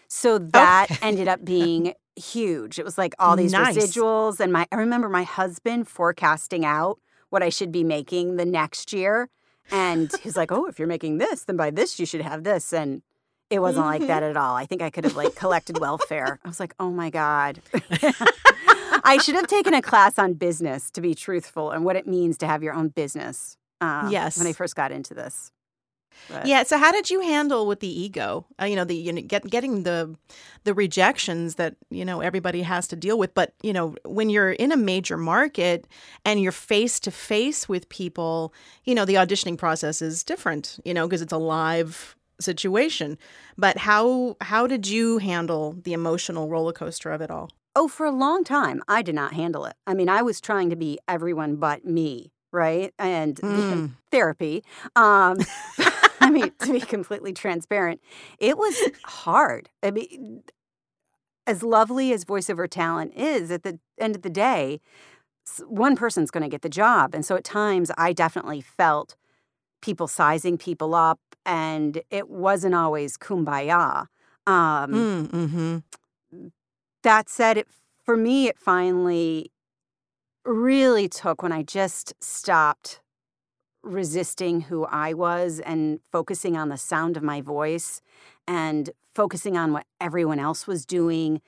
So 0.08 0.38
that 0.40 0.86
Okay. 0.86 0.98
ended 1.02 1.28
up 1.28 1.44
being 1.46 1.94
huge. 2.16 2.80
It 2.80 2.86
was 2.86 2.98
like 2.98 3.14
all 3.20 3.36
these 3.36 3.52
Nice. 3.54 3.76
residuals, 3.76 4.40
and 4.40 4.52
my 4.54 4.66
I 4.72 4.76
remember 4.78 5.10
my 5.10 5.24
husband 5.24 5.88
forecasting 5.88 6.66
out 6.66 7.00
what 7.30 7.44
I 7.44 7.50
should 7.50 7.72
be 7.72 7.84
making 7.84 8.38
the 8.38 8.46
next 8.46 8.94
year, 8.94 9.30
and 9.72 10.12
he's 10.22 10.38
like, 10.38 10.52
"Oh, 10.52 10.66
if 10.66 10.80
you're 10.80 10.88
making 10.88 11.18
this, 11.18 11.44
then 11.44 11.58
by 11.58 11.70
this 11.72 12.00
you 12.00 12.06
should 12.06 12.22
have 12.22 12.44
this." 12.44 12.72
And 12.74 13.02
it 13.50 13.60
wasn't 13.60 13.86
like 13.86 14.02
Mm-hmm. 14.04 14.08
that 14.08 14.24
at 14.24 14.38
all. 14.38 14.56
I 14.56 14.66
think 14.66 14.82
I 14.82 14.90
could 14.90 15.04
have 15.04 15.16
like 15.16 15.36
collected 15.36 15.78
welfare. 15.78 16.40
I 16.44 16.48
was 16.48 16.60
like, 16.60 16.74
"Oh 16.80 16.92
my 16.92 17.10
god." 17.10 17.62
I 19.04 19.18
should 19.18 19.36
have 19.36 19.48
taken 19.48 19.74
a 19.74 19.82
class 19.82 20.18
on 20.20 20.34
business, 20.34 20.92
to 20.92 21.02
be 21.02 21.14
truthful, 21.16 21.72
and 21.72 21.84
what 21.86 21.96
it 21.96 22.08
means 22.08 22.38
to 22.40 22.48
have 22.48 22.64
your 22.64 22.74
own 22.74 22.90
business. 22.90 23.58
Uh, 23.82 24.08
Yes. 24.12 24.38
When 24.38 24.48
I 24.48 24.54
first 24.54 24.76
got 24.76 24.92
into 24.92 25.14
this. 25.14 25.52
But- 26.30 26.48
Yeah. 26.48 26.64
So 26.64 26.78
how 26.80 26.92
did 26.92 27.12
you 27.12 27.22
handle 27.22 27.68
with 27.68 27.80
the 27.80 27.88
ego? 28.02 28.48
Uh, 28.60 28.66
you 28.66 28.76
know, 28.76 28.84
the 28.86 28.96
you 28.96 29.14
know, 29.14 29.22
get, 29.22 29.44
getting 29.46 29.84
the 29.84 30.16
the 30.64 30.74
rejections 30.74 31.56
that 31.56 31.76
you 31.92 32.04
know 32.04 32.22
everybody 32.22 32.64
has 32.64 32.88
to 32.88 32.96
deal 32.96 33.20
with. 33.20 33.36
But 33.36 33.54
you 33.62 33.72
know, 33.72 33.96
when 34.04 34.30
you're 34.32 34.52
in 34.52 34.72
a 34.72 34.78
major 34.78 35.16
market 35.18 35.86
and 36.26 36.42
you're 36.42 36.52
face 36.52 37.00
to 37.02 37.12
face 37.12 37.70
with 37.70 37.88
people, 37.90 38.52
you 38.84 38.96
know, 38.96 39.06
the 39.06 39.14
auditioning 39.16 39.58
process 39.60 40.02
is 40.02 40.24
different. 40.24 40.80
You 40.84 40.94
know, 40.96 41.06
because 41.08 41.22
it's 41.22 41.34
a 41.34 41.38
live 41.38 42.16
situation. 42.40 43.18
But 43.56 43.78
how 43.78 44.38
how 44.42 44.66
did 44.66 44.88
you 44.88 45.20
handle 45.20 45.76
the 45.84 45.94
emotional 45.94 46.50
roller 46.50 46.74
coaster 46.74 47.12
of 47.12 47.22
it 47.22 47.30
all? 47.30 47.52
Oh, 47.80 47.88
for 47.88 48.08
a 48.08 48.12
long 48.12 48.44
time, 48.44 48.82
I 48.88 49.04
did 49.04 49.14
not 49.14 49.34
handle 49.34 49.66
it. 49.66 49.76
I 49.86 49.94
mean, 49.94 50.10
I 50.10 50.24
was 50.24 50.42
trying 50.42 50.72
to 50.72 50.76
be 50.76 50.98
everyone 51.08 51.58
but 51.58 51.86
me, 51.86 52.32
right? 52.52 52.92
And 52.98 53.36
Mm. 53.36 53.92
therapy. 54.10 54.64
Um, 54.96 55.38
I 56.20 56.32
mean, 56.32 56.52
to 56.58 56.74
be 56.74 56.82
completely 56.82 57.34
transparent, 57.34 58.02
it 58.40 58.58
was 58.58 58.76
hard. 59.06 59.70
I 59.84 59.92
mean, 59.92 60.42
as 61.46 61.62
lovely 61.62 62.12
as 62.14 62.26
voiceover 62.26 62.68
talent 62.68 63.14
is, 63.16 63.52
at 63.52 63.62
the 63.62 63.78
end 64.00 64.16
of 64.16 64.24
the 64.24 64.32
day, 64.32 64.82
one 65.68 65.96
person's 65.96 66.32
going 66.32 66.42
to 66.42 66.50
get 66.50 66.64
the 66.64 66.70
job. 66.70 67.14
And 67.14 67.24
so 67.24 67.36
at 67.36 67.44
times, 67.44 67.92
I 67.96 68.12
definitely 68.12 68.62
felt 68.62 69.16
people 69.84 70.08
sizing 70.08 70.58
people 70.58 70.96
up, 70.96 71.20
and 71.46 72.02
it 72.10 72.28
wasn't 72.28 72.74
always 72.74 73.18
kumbaya. 73.20 74.08
Um, 74.48 74.92
Mm, 74.92 75.28
mm-hmm. 75.28 75.78
That 77.04 77.30
said, 77.30 77.58
it 77.58 77.68
for 78.04 78.16
me, 78.18 78.48
it 78.48 78.58
finally 78.58 79.52
really 80.46 81.10
took 81.10 81.42
when 81.44 81.52
I 81.52 81.62
just 81.64 82.14
stopped 82.22 83.02
resisting 83.84 84.62
who 84.62 84.86
I 84.86 85.14
was 85.14 85.60
and 85.60 86.00
focusing 86.12 86.58
on 86.58 86.70
the 86.70 86.78
sound 86.78 87.18
of 87.18 87.24
my 87.24 87.42
voice 87.42 88.02
and 88.48 88.90
focusing 89.14 89.58
on 89.58 89.74
what 89.74 89.86
everyone 90.00 90.40
else 90.40 90.68
was 90.68 90.86
doing. 90.86 91.42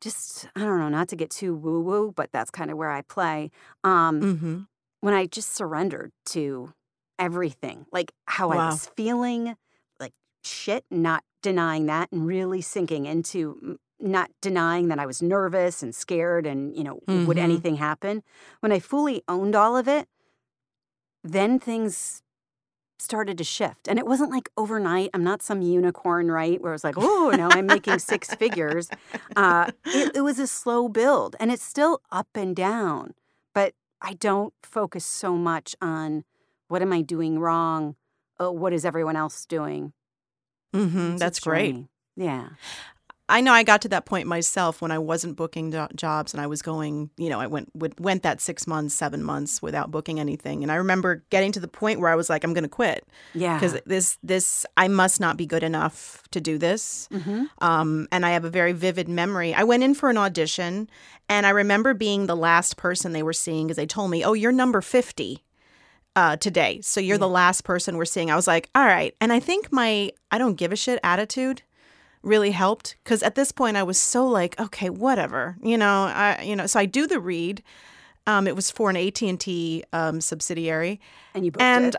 Just, 0.00 0.48
I 0.54 0.60
don't 0.60 0.78
know, 0.78 0.88
not 0.88 1.08
to 1.08 1.16
get 1.16 1.30
too 1.30 1.54
woo 1.54 1.80
woo, 1.80 2.12
but 2.14 2.30
that's 2.32 2.50
kind 2.50 2.70
of 2.70 2.76
where 2.76 2.90
I 2.90 3.02
play. 3.02 3.50
Um, 3.84 4.20
Mm-hmm. 4.20 4.58
when 5.00 5.14
I 5.14 5.26
just 5.26 5.54
surrendered 5.54 6.12
to 6.26 6.72
everything, 7.18 7.86
like 7.92 8.12
how 8.26 8.50
I 8.50 8.56
was 8.70 8.86
feeling, 8.96 9.56
like 9.98 10.12
shit, 10.44 10.84
not 10.90 11.24
denying 11.42 11.86
that, 11.86 12.10
and 12.12 12.26
really 12.26 12.60
sinking 12.60 13.06
into 13.06 13.78
not 14.00 14.30
denying 14.40 14.88
that 14.88 14.98
I 14.98 15.06
was 15.06 15.20
nervous 15.20 15.82
and 15.82 15.94
scared 15.94 16.46
and, 16.46 16.76
you 16.76 16.84
know, 16.84 17.00
would 17.08 17.36
Mhm. 17.36 17.40
anything 17.42 17.76
happen? 17.76 18.22
When 18.60 18.70
I 18.72 18.78
fully 18.78 19.22
owned 19.28 19.56
all 19.56 19.76
of 19.76 19.88
it, 19.88 20.08
then 21.24 21.58
things 21.58 22.22
started 23.00 23.38
to 23.38 23.44
shift. 23.44 23.86
And 23.88 23.98
it 23.98 24.06
wasn't 24.06 24.30
like 24.30 24.50
overnight. 24.56 25.10
I'm 25.14 25.22
not 25.22 25.42
some 25.42 25.62
unicorn, 25.62 26.30
right? 26.30 26.60
Where 26.60 26.74
it's 26.74 26.82
like, 26.84 26.96
oh, 26.98 27.32
now 27.36 27.48
I'm 27.52 27.66
making 27.66 27.98
six 28.00 28.34
figures. 28.34 28.88
Uh, 29.36 29.70
it, 29.86 30.16
it 30.16 30.20
was 30.22 30.38
a 30.38 30.46
slow 30.46 30.88
build 30.88 31.36
and 31.38 31.52
it's 31.52 31.62
still 31.62 32.00
up 32.10 32.28
and 32.34 32.56
down. 32.56 33.14
But 33.54 33.74
I 34.02 34.14
don't 34.14 34.52
focus 34.62 35.04
so 35.04 35.36
much 35.36 35.76
on 35.80 36.24
what 36.68 36.82
am 36.82 36.92
I 36.92 37.02
doing 37.02 37.38
wrong? 37.38 37.94
Oh, 38.40 38.50
what 38.52 38.72
is 38.72 38.84
everyone 38.84 39.16
else 39.16 39.44
doing? 39.46 39.92
Mm-hmm. 40.74 41.16
That's 41.16 41.40
great. 41.40 41.86
Yeah. 42.16 42.50
I 43.30 43.40
know 43.42 43.52
I 43.52 43.62
got 43.62 43.82
to 43.82 43.88
that 43.90 44.06
point 44.06 44.26
myself 44.26 44.80
when 44.80 44.90
I 44.90 44.98
wasn't 44.98 45.36
booking 45.36 45.70
jo- 45.70 45.88
jobs 45.94 46.32
and 46.32 46.40
I 46.40 46.46
was 46.46 46.62
going, 46.62 47.10
you 47.18 47.28
know, 47.28 47.38
I 47.40 47.46
went 47.46 47.68
went, 47.74 48.00
went 48.00 48.22
that 48.22 48.40
six 48.40 48.66
months, 48.66 48.94
seven 48.94 49.22
months 49.22 49.60
without 49.60 49.90
booking 49.90 50.18
anything, 50.18 50.62
and 50.62 50.72
I 50.72 50.76
remember 50.76 51.22
getting 51.30 51.52
to 51.52 51.60
the 51.60 51.68
point 51.68 52.00
where 52.00 52.10
I 52.10 52.14
was 52.14 52.30
like, 52.30 52.42
I'm 52.44 52.54
going 52.54 52.64
to 52.64 52.68
quit 52.70 53.06
Yeah. 53.34 53.54
because 53.58 53.78
this 53.84 54.18
this 54.22 54.64
I 54.76 54.88
must 54.88 55.20
not 55.20 55.36
be 55.36 55.46
good 55.46 55.62
enough 55.62 56.22
to 56.30 56.40
do 56.40 56.56
this. 56.58 57.08
hmm 57.12 57.44
Um, 57.60 58.08
and 58.10 58.24
I 58.24 58.30
have 58.30 58.44
a 58.44 58.50
very 58.50 58.72
vivid 58.72 59.08
memory. 59.08 59.52
I 59.54 59.64
went 59.64 59.82
in 59.82 59.94
for 59.94 60.08
an 60.10 60.16
audition, 60.18 60.88
and 61.28 61.44
I 61.46 61.50
remember 61.50 61.92
being 61.94 62.26
the 62.26 62.36
last 62.36 62.76
person 62.76 63.12
they 63.12 63.22
were 63.22 63.32
seeing 63.34 63.66
because 63.66 63.76
they 63.76 63.86
told 63.86 64.10
me, 64.10 64.24
"Oh, 64.24 64.32
you're 64.32 64.52
number 64.52 64.80
fifty 64.80 65.44
uh, 66.16 66.36
today, 66.36 66.80
so 66.82 66.98
you're 67.00 67.18
the 67.18 67.28
last 67.28 67.62
person 67.64 67.96
we're 67.96 68.04
seeing." 68.04 68.30
I 68.30 68.36
was 68.36 68.46
like, 68.46 68.70
"All 68.74 68.86
right," 68.86 69.14
and 69.20 69.32
I 69.32 69.40
think 69.40 69.70
my 69.70 70.10
I 70.30 70.38
don't 70.38 70.54
give 70.56 70.72
a 70.72 70.76
shit 70.76 70.98
attitude 71.02 71.62
really 72.22 72.50
helped 72.50 72.96
because 73.04 73.22
at 73.22 73.34
this 73.34 73.52
point 73.52 73.76
I 73.76 73.82
was 73.82 73.98
so 73.98 74.26
like, 74.26 74.58
okay, 74.60 74.90
whatever, 74.90 75.56
you 75.62 75.78
know, 75.78 76.04
I 76.04 76.42
you 76.42 76.56
know, 76.56 76.66
so 76.66 76.80
I 76.80 76.86
do 76.86 77.06
the 77.06 77.20
read. 77.20 77.62
Um, 78.26 78.46
it 78.46 78.54
was 78.54 78.70
for 78.70 78.90
an 78.90 78.96
AT 78.96 79.22
and 79.22 79.40
T 79.40 79.84
um, 79.92 80.20
subsidiary, 80.20 81.00
And 81.34 81.44
you 81.46 81.50
booked 81.50 81.62
and 81.62 81.96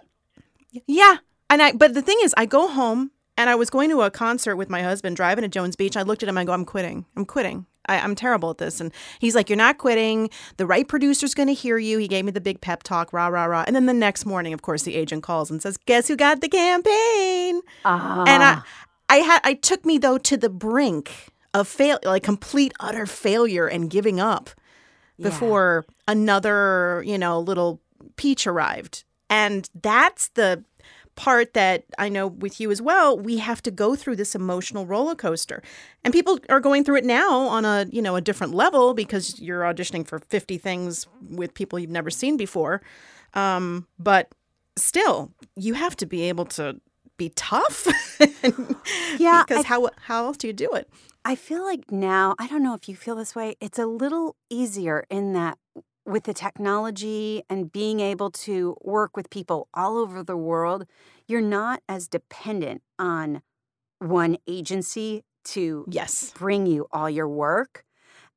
it. 0.74 0.84
yeah, 0.86 1.18
and 1.50 1.62
I. 1.62 1.72
But 1.72 1.96
the 1.96 2.04
thing 2.04 2.18
is, 2.22 2.36
I 2.38 2.46
go 2.46 2.68
home 2.68 3.10
and 3.36 3.50
I 3.50 3.56
was 3.56 3.72
going 3.72 3.90
to 3.90 4.02
a 4.04 4.12
concert 4.12 4.56
with 4.56 4.70
my 4.70 4.84
husband, 4.84 5.16
driving 5.16 5.42
to 5.42 5.48
Jones 5.48 5.76
Beach. 5.76 5.98
I 5.98 6.04
looked 6.04 6.22
at 6.22 6.30
him. 6.30 6.38
I 6.38 6.44
go, 6.46 6.52
I'm 6.52 6.66
quitting. 6.66 7.06
I'm 7.16 7.26
quitting. 7.26 7.66
I, 7.88 7.98
I'm 8.00 8.14
terrible 8.14 8.52
at 8.52 8.60
this. 8.60 8.80
And 8.80 8.92
he's 9.18 9.34
like, 9.34 9.50
You're 9.50 9.58
not 9.58 9.80
quitting. 9.80 10.30
The 10.58 10.68
right 10.68 10.88
producer's 10.88 11.34
going 11.34 11.48
to 11.48 11.54
hear 11.56 11.80
you. 11.80 11.98
He 11.98 12.08
gave 12.08 12.26
me 12.26 12.32
the 12.32 12.42
big 12.42 12.62
pep 12.62 12.84
talk, 12.84 13.12
rah 13.12 13.28
rah 13.28 13.46
rah. 13.46 13.64
And 13.66 13.76
then 13.76 13.88
the 13.88 13.94
next 13.94 14.24
morning, 14.28 14.54
of 14.54 14.62
course, 14.62 14.84
the 14.84 14.94
agent 14.96 15.24
calls 15.24 15.50
and 15.50 15.62
says, 15.64 15.78
Guess 15.78 16.10
who 16.10 16.16
got 16.16 16.42
the 16.42 16.48
campaign? 16.50 17.62
Ah. 17.86 18.24
And 18.28 18.44
I, 18.44 18.62
I 19.10 19.18
had, 19.18 19.42
I 19.44 19.54
took 19.56 19.86
me 19.86 19.98
though 19.98 20.18
to 20.20 20.38
the 20.38 20.50
brink 20.50 21.12
of 21.54 21.68
fail, 21.68 22.00
like 22.04 22.24
complete 22.24 22.74
utter 22.80 23.06
failure 23.06 23.68
and 23.68 23.90
giving 23.90 24.20
up 24.20 24.50
Yeah. 25.18 25.30
before 25.30 25.86
another, 26.08 27.04
you 27.06 27.18
know, 27.18 27.40
little 27.40 27.82
peach 28.16 28.46
arrived. 28.48 29.04
And 29.30 29.70
that's 29.82 30.30
the 30.30 30.64
part 31.16 31.54
that 31.54 31.84
I 31.98 32.08
know 32.08 32.28
with 32.28 32.62
you 32.62 32.72
as 32.72 32.82
well, 32.82 33.18
we 33.18 33.40
have 33.40 33.62
to 33.64 33.72
go 33.72 33.96
through 33.96 34.16
this 34.16 34.36
emotional 34.36 34.86
roller 34.86 35.16
coaster. 35.16 35.62
And 36.04 36.14
people 36.14 36.40
are 36.50 36.62
going 36.62 36.84
through 36.86 36.98
it 36.98 37.04
now 37.06 37.42
on 37.42 37.66
a, 37.66 37.88
you 37.92 38.02
know, 38.02 38.16
a 38.16 38.22
different 38.22 38.54
level 38.54 38.94
because 38.94 39.38
you're 39.40 39.64
auditioning 39.64 40.08
for 40.08 40.20
50 40.20 40.58
things 40.58 41.08
with 41.30 41.54
people 41.54 41.78
you've 41.78 41.90
never 41.90 42.10
seen 42.10 42.38
before. 42.38 42.82
Um, 43.34 43.86
but 43.98 44.32
still, 44.78 45.32
you 45.58 45.74
have 45.74 45.96
to 45.98 46.06
be 46.06 46.22
able 46.30 46.46
to 46.46 46.80
be 47.20 47.30
tough. 47.36 47.88
Yeah, 49.18 49.44
because 49.48 49.66
I- 49.66 49.68
how 49.68 49.90
how 50.08 50.26
else 50.26 50.38
do 50.38 50.48
you 50.48 50.54
do 50.54 50.70
it? 50.74 50.90
I 51.26 51.36
feel 51.36 51.64
like 51.64 51.92
now, 51.92 52.36
I 52.40 52.48
don't 52.48 52.64
know 52.64 52.74
if 52.74 52.88
you 52.90 52.96
feel 52.96 53.16
this 53.16 53.36
way, 53.36 53.56
it's 53.60 53.78
a 53.78 53.86
little 53.86 54.36
easier 54.50 55.06
in 55.10 55.34
that 55.34 55.58
with 56.06 56.24
the 56.24 56.34
technology 56.34 57.44
and 57.50 57.72
being 57.72 58.00
able 58.00 58.32
to 58.32 58.76
work 58.82 59.16
with 59.18 59.30
people 59.30 59.68
all 59.74 59.98
over 59.98 60.24
the 60.24 60.38
world, 60.38 60.86
you're 61.28 61.42
not 61.60 61.82
as 61.88 62.08
dependent 62.08 62.82
on 62.98 63.42
one 64.00 64.38
agency 64.48 65.24
to 65.54 65.86
Yes. 65.90 66.32
bring 66.36 66.66
you 66.66 66.88
all 66.92 67.10
your 67.10 67.28
work. 67.28 67.84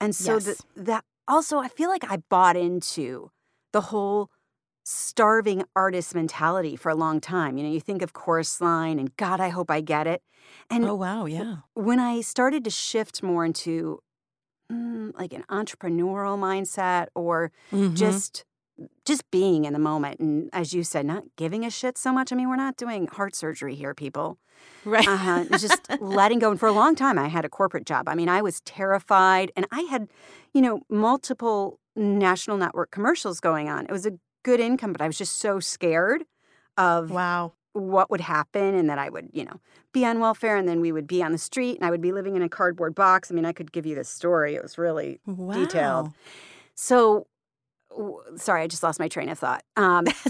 And 0.01 0.15
so 0.15 0.35
Yes. 0.35 0.45
that 0.45 0.59
that 0.91 1.05
also 1.29 1.59
I 1.59 1.69
feel 1.69 1.89
like 1.89 2.05
I 2.11 2.17
bought 2.29 2.57
into 2.57 3.31
the 3.73 3.81
whole 3.93 4.29
starving 4.85 5.65
artist 5.77 6.15
mentality 6.15 6.77
for 6.77 6.91
a 6.91 6.95
long 6.95 7.21
time. 7.21 7.57
You 7.57 7.65
know, 7.65 7.71
you 7.71 7.81
think 7.81 8.03
of 8.03 8.13
chorus 8.13 8.61
line 8.61 8.99
and 8.99 9.17
God, 9.17 9.41
I 9.41 9.49
hope 9.49 9.71
I 9.71 9.81
get 9.81 10.07
it. 10.07 10.23
And 10.71 10.85
Oh 10.85 10.95
wow, 10.97 11.27
yeah. 11.27 11.57
when 11.75 12.01
I 12.01 12.21
started 12.21 12.65
to 12.65 12.71
shift 12.71 13.23
more 13.23 13.45
into 13.45 14.01
mm, 14.71 15.17
like 15.17 15.33
an 15.33 15.45
entrepreneurial 15.51 16.39
mindset 16.39 17.07
or 17.15 17.53
Mhm. 17.73 17.95
just 17.97 18.45
just 19.05 19.31
being 19.31 19.65
in 19.65 19.73
the 19.75 19.79
moment 19.79 20.19
and 20.19 20.49
as 20.53 20.73
you 20.73 20.83
said 20.83 21.05
not 21.07 21.23
giving 21.37 21.65
a 21.65 21.71
shit 21.71 21.97
so 21.99 22.11
much 22.11 22.33
i 22.33 22.35
mean 22.35 22.49
we're 22.49 22.57
not 22.57 22.77
doing 22.77 23.07
heart 23.07 23.35
surgery 23.35 23.75
here 23.77 23.95
people 23.95 24.39
right. 24.85 25.07
uh-huh. 25.07 25.45
just 25.59 25.89
letting 26.01 26.39
go 26.41 26.51
and 26.51 26.59
for 26.59 26.67
a 26.69 26.73
long 26.73 26.97
time 26.97 27.17
i 27.19 27.29
had 27.29 27.45
a 27.45 27.49
corporate 27.49 27.85
job 27.85 28.09
i 28.09 28.15
mean 28.15 28.29
i 28.31 28.41
was 28.41 28.61
terrified 28.63 29.53
and 29.57 29.67
i 29.71 29.83
had 29.83 30.09
you 30.55 30.61
know 30.63 30.81
multiple 30.89 31.79
national 31.95 32.57
network 32.57 32.91
commercials 32.91 33.39
going 33.41 33.69
on 33.69 33.85
it 33.85 33.93
was 33.93 34.07
a 34.07 34.13
good 34.43 34.61
income 34.61 34.93
but 34.93 35.01
i 35.01 35.07
was 35.07 35.17
just 35.19 35.39
so 35.39 35.61
scared 35.61 36.25
of 36.79 37.11
wow. 37.11 37.53
what 37.75 38.11
would 38.11 38.21
happen 38.23 38.75
and 38.75 38.89
that 38.89 38.99
I 38.99 39.11
would, 39.11 39.29
you 39.35 39.45
know, 39.45 39.61
be 39.93 40.07
on 40.07 40.21
welfare 40.21 40.57
and 40.57 40.67
then 40.67 40.81
we 40.81 40.91
would 40.91 41.07
be 41.07 41.23
on 41.23 41.33
the 41.33 41.39
street 41.39 41.77
and 41.77 41.85
I 41.85 41.91
would 41.91 42.01
be 42.01 42.11
living 42.13 42.35
in 42.35 42.41
a 42.43 42.49
cardboard 42.49 42.95
box. 42.95 43.31
I 43.31 43.35
mean, 43.35 43.45
I 43.45 43.53
could 43.53 43.73
give 43.73 43.85
you 43.85 43.95
this 43.95 44.09
story. 44.09 44.55
It 44.55 44.63
was 44.63 44.79
really 44.79 45.21
Wow. 45.27 45.53
detailed. 45.55 46.13
so 46.75 47.27
sorry, 48.37 48.63
I 48.63 48.67
just 48.69 48.83
lost 48.83 48.99
my 48.99 49.09
train 49.09 49.29
of 49.29 49.39
thought. 49.39 49.65
Um 49.77 50.05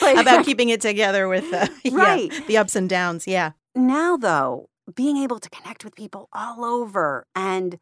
but 0.00 0.18
about 0.18 0.44
keeping 0.44 0.68
it 0.68 0.80
together 0.80 1.26
with 1.28 1.52
uh, 1.52 1.66
yeah, 1.82 1.96
Right. 1.96 2.32
the 2.46 2.56
ups 2.58 2.76
and 2.76 2.88
downs. 2.88 3.26
Yeah. 3.26 3.52
now 3.74 4.16
though, 4.16 4.68
being 4.94 5.16
able 5.16 5.40
to 5.40 5.50
connect 5.50 5.84
with 5.84 5.94
people 5.96 6.28
all 6.32 6.64
over 6.64 7.26
and 7.34 7.78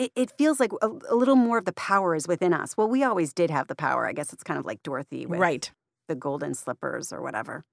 it, 0.00 0.12
it 0.16 0.30
feels 0.38 0.58
like 0.60 0.72
a, 0.82 0.90
a 1.08 1.14
little 1.14 1.36
more 1.36 1.58
of 1.58 1.64
the 1.64 1.72
power 1.72 2.14
is 2.14 2.26
within 2.26 2.52
us. 2.52 2.76
Well, 2.76 2.88
we 2.88 3.02
always 3.04 3.32
did 3.32 3.50
have 3.50 3.66
the 3.68 3.74
power. 3.74 4.06
I 4.06 4.12
guess 4.12 4.32
it's 4.32 4.42
kind 4.42 4.58
of 4.58 4.64
like 4.66 4.82
Dorothy 4.82 5.26
with 5.26 5.38
Right. 5.40 5.70
the 6.08 6.14
golden 6.14 6.54
slippers 6.54 7.12
or 7.12 7.20
whatever. 7.22 7.64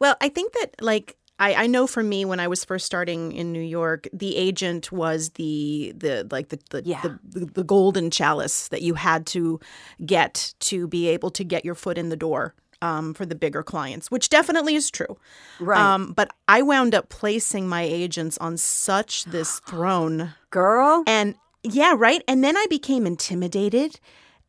Well, 0.00 0.16
I 0.20 0.28
think 0.28 0.52
that 0.54 0.76
like 0.80 1.16
I, 1.40 1.54
I 1.64 1.66
know 1.68 1.86
for 1.86 2.02
me 2.02 2.24
when 2.24 2.40
I 2.40 2.48
was 2.48 2.64
first 2.64 2.84
starting 2.86 3.32
in 3.32 3.52
New 3.52 3.62
York, 3.62 4.08
the 4.12 4.36
agent 4.36 4.90
was 4.92 5.30
the 5.30 5.92
the 5.96 6.26
like 6.30 6.48
the 6.48 6.58
the, 6.70 6.82
Yeah. 6.84 7.00
the, 7.02 7.18
the 7.40 7.46
the 7.46 7.64
golden 7.64 8.10
chalice 8.10 8.68
that 8.68 8.82
you 8.82 8.94
had 8.94 9.26
to 9.28 9.60
get 10.04 10.54
to 10.60 10.86
be 10.88 11.08
able 11.08 11.30
to 11.30 11.44
get 11.44 11.64
your 11.64 11.74
foot 11.76 11.98
in 11.98 12.08
the 12.08 12.16
door 12.16 12.54
um, 12.80 13.12
for 13.14 13.26
the 13.26 13.34
bigger 13.34 13.62
clients, 13.64 14.08
which 14.10 14.28
definitely 14.28 14.74
is 14.76 14.90
true. 14.90 15.16
Right. 15.60 15.80
Um, 15.80 16.12
but 16.12 16.30
I 16.46 16.62
wound 16.62 16.94
up 16.94 17.08
placing 17.08 17.68
my 17.68 17.82
agents 17.82 18.38
on 18.38 18.56
such 18.56 19.24
this 19.24 19.60
throne 19.60 20.34
Girl. 20.50 21.02
And 21.06 21.34
yeah, 21.62 21.94
right. 21.96 22.22
And 22.28 22.42
then 22.42 22.56
I 22.56 22.66
became 22.68 23.06
intimidated. 23.06 24.00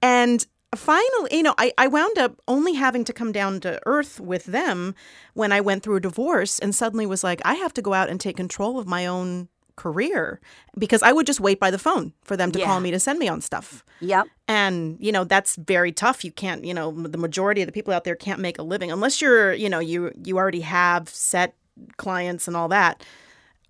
And 0.02 0.46
finally, 0.76 1.30
you 1.32 1.44
know, 1.44 1.56
I, 1.58 1.74
I 1.78 1.88
wound 1.88 2.18
up 2.18 2.40
only 2.48 2.74
having 2.74 3.04
to 3.06 3.14
come 3.14 3.32
down 3.32 3.60
to 3.62 3.80
earth 3.86 4.20
with 4.20 4.46
them 4.46 4.96
when 5.34 5.52
I 5.52 5.62
went 5.62 5.84
through 5.84 5.98
a 5.98 6.02
divorce 6.02 6.60
and 6.60 6.74
suddenly 6.74 7.06
was 7.06 7.24
like, 7.24 7.42
I 7.44 7.56
have 7.56 7.74
to 7.74 7.82
go 7.82 7.94
out 7.94 8.10
and 8.10 8.20
take 8.20 8.38
control 8.38 8.80
of 8.80 8.88
my 8.88 9.06
own 9.06 9.50
career 9.76 10.42
because 10.78 11.02
I 11.02 11.14
would 11.14 11.26
just 11.26 11.40
wait 11.40 11.58
by 11.60 11.72
the 11.72 11.80
phone 11.80 12.14
for 12.22 12.36
them 12.36 12.52
to 12.52 12.60
Yeah. 12.60 12.66
call 12.66 12.82
me 12.82 12.92
to 12.92 13.00
send 13.00 13.18
me 13.18 13.30
on 13.30 13.40
stuff. 13.40 13.84
Yep. 14.02 14.28
And, 14.48 14.98
you 15.00 15.12
know, 15.12 15.24
that's 15.24 15.56
very 15.56 15.94
tough. 15.94 16.26
You 16.26 16.34
can't, 16.34 16.66
you 16.66 16.74
know, 16.74 16.92
the 16.92 17.18
majority 17.18 17.62
of 17.62 17.66
the 17.66 17.72
people 17.72 17.94
out 17.94 18.04
there 18.04 18.16
can't 18.16 18.42
make 18.42 18.60
a 18.60 18.64
living 18.64 18.92
unless 18.92 19.22
you're, 19.22 19.54
you 19.54 19.70
know, 19.70 19.80
you 19.80 20.12
you 20.24 20.38
already 20.38 20.62
have 20.62 21.08
set 21.08 21.56
clients 21.96 22.46
and 22.48 22.58
all 22.58 22.68
that. 22.68 23.04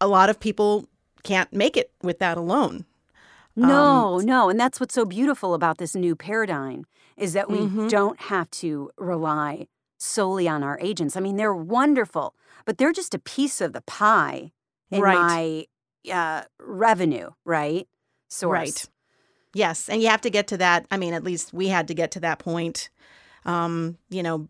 A 0.01 0.07
lot 0.07 0.29
of 0.31 0.39
people 0.39 0.87
can't 1.23 1.53
make 1.53 1.77
it 1.77 1.91
with 2.01 2.17
that 2.19 2.37
alone. 2.37 2.85
No, 3.55 4.17
no. 4.19 4.49
And 4.49 4.59
that's 4.59 4.79
what's 4.79 4.93
so 4.95 5.05
beautiful 5.05 5.53
about 5.53 5.77
this 5.77 5.95
new 5.95 6.15
paradigm 6.15 6.85
is 7.17 7.33
that 7.33 7.49
we 7.49 7.59
Mhm. 7.59 7.89
don't 7.89 8.19
have 8.21 8.49
to 8.51 8.89
rely 8.97 9.67
solely 9.97 10.47
on 10.47 10.63
our 10.63 10.79
agents. 10.79 11.17
I 11.17 11.19
mean, 11.19 11.35
they're 11.35 11.53
wonderful, 11.53 12.33
but 12.65 12.77
they're 12.77 12.93
just 12.93 13.13
a 13.13 13.19
piece 13.19 13.59
of 13.59 13.73
the 13.73 13.81
pie 13.81 14.51
in 14.91 15.01
Right. 15.01 15.15
my 15.19 15.65
uh, 16.09 16.43
revenue, 16.59 17.31
right? 17.43 17.87
Source. 18.29 18.51
Right. 18.53 18.89
Yes, 19.53 19.89
and 19.89 20.01
you 20.01 20.07
have 20.07 20.21
to 20.21 20.29
get 20.29 20.47
to 20.47 20.57
that. 20.57 20.85
I 20.89 20.97
mean, 20.97 21.13
at 21.13 21.23
least 21.25 21.53
we 21.53 21.67
had 21.67 21.87
to 21.89 21.93
get 21.93 22.09
to 22.11 22.19
that 22.21 22.39
point, 22.39 22.89
um, 23.45 23.97
you 24.09 24.21
know, 24.23 24.47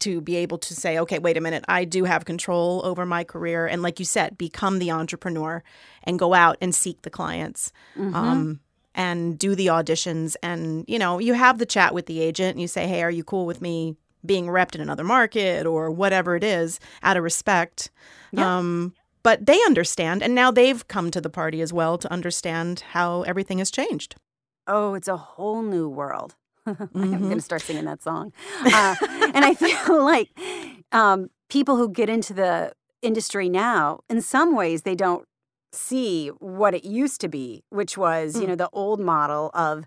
to 0.00 0.20
be 0.20 0.36
able 0.36 0.58
to 0.58 0.74
say, 0.74 0.98
okay, 0.98 1.18
wait 1.18 1.36
a 1.36 1.40
minute, 1.40 1.64
I 1.68 1.84
do 1.84 2.04
have 2.04 2.24
control 2.24 2.82
over 2.84 3.04
my 3.06 3.24
career, 3.24 3.66
and 3.66 3.82
like 3.82 3.98
you 3.98 4.04
said, 4.04 4.38
become 4.38 4.78
the 4.78 4.90
entrepreneur 4.90 5.62
and 6.04 6.18
go 6.18 6.34
out 6.34 6.56
and 6.60 6.74
seek 6.74 7.02
the 7.02 7.10
clients, 7.10 7.72
Mhm. 7.96 8.14
um, 8.14 8.60
and 8.94 9.38
do 9.38 9.54
the 9.54 9.66
auditions, 9.68 10.36
and 10.42 10.84
you 10.88 10.98
know, 10.98 11.18
you 11.18 11.34
have 11.34 11.58
the 11.58 11.66
chat 11.66 11.94
with 11.94 12.06
the 12.06 12.20
agent, 12.20 12.52
and 12.52 12.60
you 12.60 12.68
say, 12.68 12.86
hey, 12.86 13.02
are 13.02 13.10
you 13.10 13.24
cool 13.24 13.46
with 13.46 13.60
me 13.62 13.96
being 14.26 14.46
repped 14.46 14.74
in 14.74 14.80
another 14.80 15.04
market 15.04 15.64
or 15.64 15.90
whatever 15.92 16.34
it 16.34 16.42
is, 16.42 16.80
out 17.04 17.16
of 17.16 17.22
respect. 17.22 17.88
Yeah. 18.32 18.58
Um, 18.58 18.92
but 19.22 19.46
they 19.46 19.62
understand, 19.64 20.24
and 20.24 20.34
now 20.34 20.50
they've 20.50 20.86
come 20.88 21.12
to 21.12 21.20
the 21.20 21.30
party 21.30 21.62
as 21.62 21.72
well 21.72 21.96
to 21.98 22.10
understand 22.12 22.80
how 22.90 23.22
everything 23.22 23.58
has 23.58 23.70
changed. 23.70 24.16
oh, 24.66 24.94
it's 24.94 25.08
a 25.08 25.16
whole 25.16 25.62
new 25.62 25.88
world. 25.88 26.34
Mm-hmm. 26.98 27.14
I'm 27.14 27.22
going 27.22 27.36
to 27.36 27.40
start 27.40 27.62
singing 27.62 27.84
that 27.84 28.02
song. 28.02 28.32
Uh, 28.64 28.96
and 29.34 29.44
I 29.44 29.54
feel 29.54 30.04
like 30.04 30.30
um, 30.92 31.30
people 31.48 31.76
who 31.76 31.88
get 31.88 32.08
into 32.08 32.32
the 32.32 32.72
industry 33.02 33.48
now, 33.48 34.00
in 34.08 34.20
some 34.20 34.54
ways, 34.54 34.82
they 34.82 34.94
don't 34.94 35.26
see 35.72 36.28
what 36.38 36.74
it 36.74 36.84
used 36.84 37.20
to 37.20 37.28
be, 37.28 37.62
which 37.70 37.96
was, 37.96 38.34
mm. 38.34 38.42
you 38.42 38.46
know, 38.48 38.54
the 38.56 38.70
old 38.72 39.00
model 39.00 39.50
of 39.54 39.84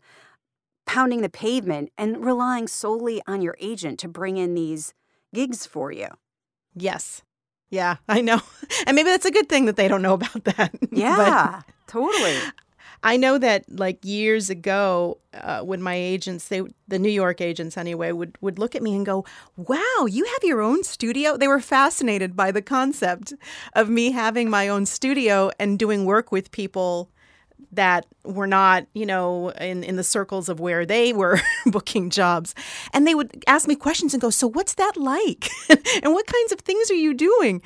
pounding 0.85 1.21
the 1.21 1.29
pavement 1.29 1.91
and 1.97 2.25
relying 2.25 2.67
solely 2.67 3.21
on 3.27 3.41
your 3.41 3.55
agent 3.59 3.99
to 3.99 4.07
bring 4.07 4.37
in 4.37 4.53
these 4.53 4.93
gigs 5.33 5.65
for 5.65 5.91
you. 5.91 6.07
Yes. 6.75 7.23
Yeah, 7.69 7.97
I 8.07 8.21
know. 8.21 8.41
And 8.87 8.95
maybe 8.95 9.09
that's 9.09 9.25
a 9.25 9.31
good 9.31 9.47
thing 9.47 9.65
that 9.65 9.75
they 9.75 9.87
don't 9.87 10.01
know 10.01 10.13
about 10.13 10.43
that. 10.45 10.73
Yeah, 10.91 11.61
totally. 11.87 12.37
I 13.03 13.17
know 13.17 13.37
that 13.39 13.65
like 13.67 13.99
years 14.05 14.49
ago, 14.49 15.17
uh, 15.33 15.61
when 15.61 15.81
my 15.81 15.95
agents, 15.95 16.47
they 16.49 16.61
the 16.87 16.99
New 16.99 17.09
York 17.09 17.41
agents 17.41 17.77
anyway, 17.77 18.11
would 18.11 18.37
would 18.41 18.59
look 18.59 18.75
at 18.75 18.83
me 18.83 18.95
and 18.95 19.05
go, 19.05 19.25
"Wow, 19.57 20.05
you 20.07 20.25
have 20.25 20.43
your 20.43 20.61
own 20.61 20.83
studio." 20.83 21.35
They 21.37 21.47
were 21.47 21.59
fascinated 21.59 22.35
by 22.35 22.51
the 22.51 22.61
concept 22.61 23.33
of 23.73 23.89
me 23.89 24.11
having 24.11 24.49
my 24.49 24.67
own 24.67 24.85
studio 24.85 25.49
and 25.59 25.79
doing 25.79 26.05
work 26.05 26.31
with 26.31 26.51
people 26.51 27.09
that 27.73 28.05
were 28.23 28.47
not, 28.47 28.85
you 28.93 29.05
know, 29.05 29.49
in, 29.51 29.83
in 29.83 29.95
the 29.95 30.03
circles 30.03 30.49
of 30.49 30.59
where 30.59 30.85
they 30.85 31.13
were 31.13 31.39
booking 31.65 32.09
jobs. 32.09 32.53
And 32.93 33.07
they 33.07 33.15
would 33.15 33.43
ask 33.47 33.67
me 33.67 33.75
questions 33.75 34.13
and 34.13 34.21
go, 34.21 34.29
So 34.29 34.47
what's 34.47 34.75
that 34.75 34.97
like? 34.97 35.49
and 35.69 36.13
what 36.13 36.27
kinds 36.27 36.51
of 36.51 36.59
things 36.59 36.91
are 36.91 36.95
you 36.95 37.13
doing? 37.13 37.61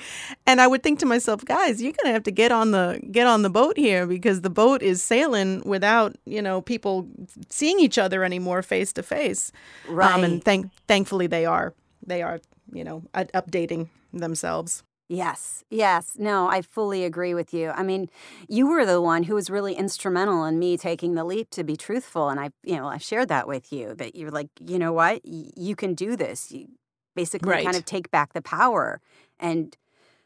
And 0.46 0.62
I 0.62 0.68
would 0.68 0.84
think 0.84 1.00
to 1.00 1.06
myself, 1.06 1.44
guys, 1.44 1.82
you're 1.82 1.94
gonna 2.02 2.14
have 2.14 2.24
to 2.24 2.32
get 2.32 2.52
on 2.52 2.72
the 2.72 3.00
get 3.12 3.28
on 3.28 3.42
the 3.42 3.50
boat 3.50 3.78
here 3.78 4.06
because 4.06 4.42
the 4.42 4.50
boat 4.50 4.82
is 4.82 5.02
sailing 5.02 5.62
without, 5.66 6.16
you 6.26 6.42
know, 6.42 6.62
people 6.62 7.08
seeing 7.50 7.80
each 7.80 7.98
other 7.98 8.24
anymore 8.24 8.62
face 8.62 8.94
to 8.94 9.04
face. 9.04 9.52
Right. 9.88 10.14
Um, 10.14 10.24
and 10.24 10.44
thank 10.44 10.72
thankfully 10.88 11.28
they 11.28 11.46
are. 11.46 11.74
They 12.06 12.22
are, 12.22 12.40
you 12.72 12.84
know, 12.84 13.04
updating 13.14 13.90
themselves. 14.14 14.84
Yes, 15.08 15.64
yes. 15.70 16.16
No, 16.18 16.48
I 16.48 16.64
fully 16.64 17.04
agree 17.04 17.36
with 17.36 17.54
you. 17.54 17.70
I 17.70 17.84
mean, 17.84 18.10
you 18.50 18.68
were 18.68 18.88
the 18.88 19.00
one 19.00 19.24
who 19.24 19.36
was 19.36 19.52
really 19.52 19.76
instrumental 19.76 20.46
in 20.46 20.58
me 20.58 20.78
taking 20.78 21.14
the 21.14 21.24
leap 21.24 21.52
to 21.52 21.64
be 21.64 21.78
truthful. 21.78 22.30
And 22.30 22.40
I, 22.40 22.50
you 22.64 22.76
know, 22.76 22.88
I 22.88 22.98
shared 22.98 23.28
that 23.28 23.48
with 23.48 23.72
you 23.72 23.94
that 23.96 24.16
you're 24.16 24.32
like, 24.32 24.50
you 24.60 24.80
know 24.80 24.94
what? 24.94 25.22
You 25.24 25.76
can 25.76 25.94
do 25.94 26.16
this. 26.16 26.52
You 26.52 26.70
basically 27.16 27.52
right. 27.52 27.64
kind 27.64 27.78
of 27.78 27.86
take 27.86 28.10
back 28.10 28.34
the 28.34 28.42
power 28.42 29.00
and 29.40 29.78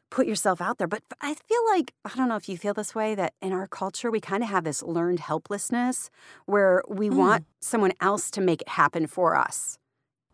put 0.09 0.27
yourself 0.27 0.62
out 0.62 0.77
there. 0.77 0.88
But 0.88 1.03
I 1.21 1.33
feel 1.33 1.62
like, 1.71 1.93
I 2.05 2.15
don't 2.15 2.29
know 2.29 2.38
if 2.38 2.48
you 2.48 2.57
feel 2.57 2.74
this 2.74 2.95
way, 2.95 3.15
that 3.15 3.33
in 3.41 3.51
our 3.51 3.67
culture, 3.67 4.09
we 4.09 4.21
kind 4.21 4.43
of 4.43 4.50
have 4.50 4.63
this 4.63 4.81
learned 4.81 5.19
helplessness 5.19 6.09
where 6.45 6.83
we 6.88 7.09
mm. 7.09 7.15
want 7.15 7.45
someone 7.59 7.91
else 8.00 8.31
to 8.31 8.41
make 8.41 8.62
it 8.62 8.69
happen 8.69 9.07
for 9.07 9.36
us. 9.36 9.77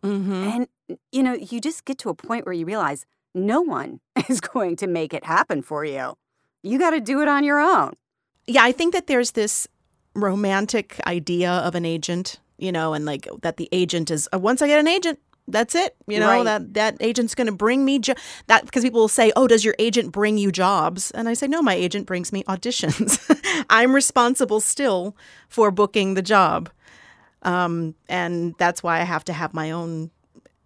Mm-hmm. 0.04 0.32
And, 0.32 0.68
you 1.10 1.22
know, 1.24 1.34
you 1.34 1.60
just 1.60 1.84
get 1.84 1.98
to 1.98 2.10
a 2.10 2.14
point 2.14 2.46
where 2.46 2.52
you 2.52 2.64
realize, 2.64 3.06
no 3.36 3.60
one 3.60 4.00
is 4.28 4.40
going 4.40 4.76
to 4.76 4.86
make 4.86 5.14
it 5.14 5.24
happen 5.24 5.62
for 5.62 5.84
you. 5.84 6.14
You 6.62 6.78
got 6.78 6.90
to 6.90 7.00
do 7.00 7.20
it 7.20 7.28
on 7.28 7.44
your 7.44 7.60
own. 7.60 7.92
Yeah, 8.46 8.64
I 8.64 8.72
think 8.72 8.92
that 8.94 9.06
there's 9.06 9.32
this 9.32 9.68
romantic 10.14 10.98
idea 11.06 11.50
of 11.50 11.74
an 11.74 11.84
agent, 11.84 12.40
you 12.58 12.72
know, 12.72 12.94
and 12.94 13.04
like 13.04 13.28
that 13.42 13.56
the 13.56 13.68
agent 13.70 14.10
is 14.10 14.28
uh, 14.32 14.38
once 14.38 14.62
I 14.62 14.66
get 14.66 14.80
an 14.80 14.88
agent, 14.88 15.20
that's 15.48 15.74
it. 15.74 15.94
You 16.08 16.18
know, 16.18 16.28
right. 16.28 16.44
that 16.44 16.74
that 16.74 16.96
agent's 17.00 17.34
going 17.34 17.46
to 17.46 17.52
bring 17.52 17.84
me 17.84 17.98
jo- 17.98 18.14
that 18.46 18.64
because 18.64 18.82
people 18.82 19.00
will 19.00 19.08
say, 19.08 19.32
"Oh, 19.36 19.46
does 19.46 19.64
your 19.64 19.76
agent 19.78 20.12
bring 20.12 20.38
you 20.38 20.50
jobs?" 20.50 21.10
And 21.12 21.28
I 21.28 21.34
say, 21.34 21.46
"No, 21.46 21.62
my 21.62 21.74
agent 21.74 22.06
brings 22.06 22.32
me 22.32 22.42
auditions. 22.44 23.20
I'm 23.70 23.94
responsible 23.94 24.60
still 24.60 25.16
for 25.48 25.70
booking 25.70 26.14
the 26.14 26.22
job." 26.22 26.70
Um, 27.42 27.94
and 28.08 28.54
that's 28.58 28.82
why 28.82 29.00
I 29.00 29.04
have 29.04 29.24
to 29.26 29.32
have 29.32 29.54
my 29.54 29.70
own 29.70 30.10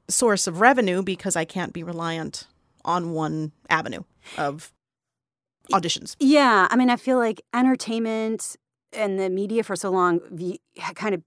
source 0.09 0.47
of 0.47 0.61
revenue 0.61 1.03
because 1.03 1.37
I 1.37 1.45
can't 1.45 1.73
be 1.73 1.83
reliant 1.83 2.47
on 2.85 3.13
one 3.13 3.53
avenue 3.69 4.03
of 4.39 4.73
auditions. 5.73 6.17
Yeah, 6.19 6.69
I 6.71 6.77
mean, 6.77 6.91
I 6.91 6.97
feel 6.97 7.19
like 7.19 7.43
entertainment 7.55 8.57
and 8.93 9.19
the 9.19 9.31
media 9.31 9.63
for 9.63 9.77
so 9.77 9.91
long 9.91 10.21
kind 10.95 11.15
of 11.15 11.23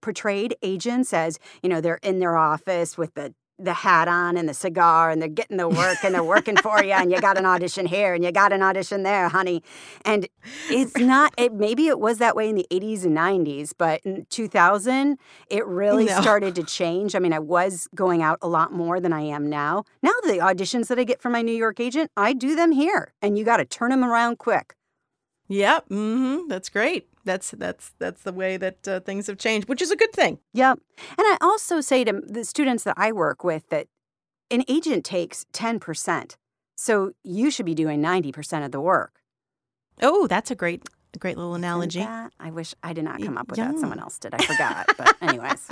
portrayed 0.00 0.54
agents 0.62 1.12
as 1.12 1.38
you 1.60 1.68
know 1.68 1.80
they're 1.80 1.98
in 2.02 2.20
their 2.20 2.36
office 2.36 2.96
with 2.96 3.14
the 3.14 3.34
the 3.58 3.72
hat 3.72 4.06
on 4.06 4.36
and 4.36 4.48
the 4.48 4.54
cigar 4.54 5.10
and 5.10 5.20
they're 5.20 5.28
getting 5.28 5.56
the 5.56 5.68
work 5.68 6.04
and 6.04 6.14
they're 6.14 6.22
working 6.22 6.56
for 6.56 6.82
you 6.84 6.92
and 6.92 7.10
you 7.10 7.18
got 7.20 7.38
an 7.38 7.46
audition 7.46 7.86
here 7.86 8.12
and 8.12 8.22
you 8.22 8.30
got 8.30 8.52
an 8.52 8.62
audition 8.62 9.02
there 9.02 9.28
honey 9.28 9.62
and 10.04 10.28
it's 10.68 10.96
not 10.98 11.32
it 11.38 11.54
maybe 11.54 11.86
it 11.86 11.98
was 11.98 12.18
that 12.18 12.36
way 12.36 12.50
in 12.50 12.54
the 12.54 12.66
80s 12.70 13.04
and 13.04 13.16
90s 13.16 13.72
but 13.76 14.02
in 14.04 14.26
2000 14.28 15.18
it 15.48 15.66
really 15.66 16.04
no. 16.04 16.20
started 16.20 16.54
to 16.54 16.62
change 16.64 17.14
i 17.14 17.18
mean 17.18 17.32
i 17.32 17.38
was 17.38 17.88
going 17.94 18.22
out 18.22 18.38
a 18.42 18.48
lot 18.48 18.72
more 18.72 19.00
than 19.00 19.12
i 19.12 19.22
am 19.22 19.48
now 19.48 19.84
now 20.02 20.12
the 20.24 20.38
auditions 20.38 20.88
that 20.88 20.98
i 20.98 21.04
get 21.04 21.22
from 21.22 21.32
my 21.32 21.40
new 21.40 21.56
york 21.56 21.80
agent 21.80 22.10
i 22.16 22.34
do 22.34 22.54
them 22.54 22.72
here 22.72 23.14
and 23.22 23.38
you 23.38 23.44
got 23.44 23.56
to 23.56 23.64
turn 23.64 23.90
them 23.90 24.04
around 24.04 24.38
quick 24.38 24.74
Yep, 25.48 25.90
mm-hmm. 25.90 26.48
that's 26.48 26.68
great 26.68 27.08
that's 27.26 27.50
that's 27.50 27.92
that's 27.98 28.22
the 28.22 28.32
way 28.32 28.56
that 28.56 28.88
uh, 28.88 29.00
things 29.00 29.26
have 29.26 29.36
changed, 29.36 29.68
which 29.68 29.82
is 29.82 29.90
a 29.90 29.96
good 29.96 30.12
thing. 30.12 30.38
Yep. 30.54 30.78
And 31.18 31.26
I 31.26 31.36
also 31.42 31.82
say 31.82 32.04
to 32.04 32.22
the 32.26 32.44
students 32.44 32.84
that 32.84 32.94
I 32.96 33.12
work 33.12 33.44
with 33.44 33.68
that 33.68 33.88
an 34.50 34.64
agent 34.68 35.04
takes 35.04 35.44
10%. 35.52 36.36
So 36.76 37.12
you 37.24 37.50
should 37.50 37.66
be 37.66 37.74
doing 37.74 38.00
90% 38.00 38.64
of 38.64 38.70
the 38.70 38.80
work. 38.80 39.20
Oh, 40.00 40.26
that's 40.26 40.50
a 40.50 40.54
great 40.54 40.82
great 41.18 41.38
little 41.38 41.54
analogy. 41.54 42.02
I 42.02 42.50
wish 42.50 42.74
I 42.82 42.92
did 42.92 43.04
not 43.04 43.22
come 43.22 43.38
up 43.38 43.48
with 43.48 43.58
yeah. 43.58 43.72
that. 43.72 43.78
Someone 43.78 43.98
else 43.98 44.18
did. 44.18 44.34
I 44.34 44.38
forgot. 44.38 44.86
but 44.98 45.16
anyways. 45.22 45.66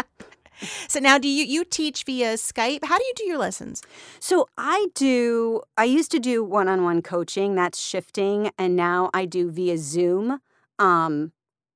So 0.88 1.00
now 1.00 1.18
do 1.18 1.28
you 1.28 1.44
you 1.44 1.64
teach 1.64 2.04
via 2.04 2.34
Skype? 2.34 2.84
How 2.84 2.96
do 2.96 3.04
you 3.04 3.12
do 3.16 3.24
your 3.24 3.38
lessons? 3.38 3.82
So 4.20 4.48
I 4.56 4.86
do 4.94 5.60
I 5.76 5.84
used 5.84 6.10
to 6.12 6.18
do 6.18 6.42
one-on-one 6.42 7.02
coaching, 7.02 7.54
that's 7.56 7.78
shifting, 7.78 8.52
and 8.56 8.74
now 8.74 9.10
I 9.12 9.26
do 9.26 9.50
via 9.50 9.76
Zoom. 9.76 10.40
Um, 10.78 11.32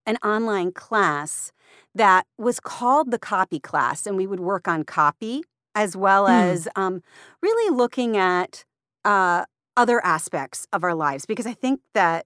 an 0.08 0.16
online 0.24 0.72
class 0.72 1.52
that 1.94 2.26
was 2.38 2.60
called 2.60 3.10
the 3.10 3.18
copy 3.18 3.60
class, 3.60 4.06
and 4.06 4.16
we 4.16 4.26
would 4.26 4.40
work 4.40 4.66
on 4.66 4.82
copy 4.82 5.42
as 5.74 5.94
well 5.94 6.26
mm. 6.26 6.30
as 6.30 6.66
um, 6.74 7.02
really 7.42 7.76
looking 7.76 8.16
at 8.16 8.64
uh, 9.04 9.44
other 9.76 10.04
aspects 10.04 10.66
of 10.72 10.82
our 10.82 10.94
lives 10.94 11.26
because 11.26 11.46
I 11.46 11.52
think 11.52 11.80
that 11.92 12.24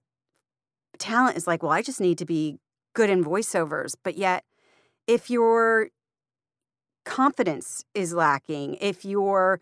talent 0.97 1.35
is 1.35 1.45
like, 1.45 1.61
well, 1.61 1.73
I 1.73 1.81
just 1.81 1.99
need 1.99 2.17
to 2.19 2.25
be 2.25 2.57
good 2.95 3.09
in 3.09 3.23
voiceovers, 3.23 3.95
but 4.01 4.17
yet 4.17 4.45
if 5.05 5.29
your 5.29 5.89
confidence 7.03 7.83
is 7.93 8.13
lacking, 8.13 8.75
if 8.79 9.03
you're 9.03 9.59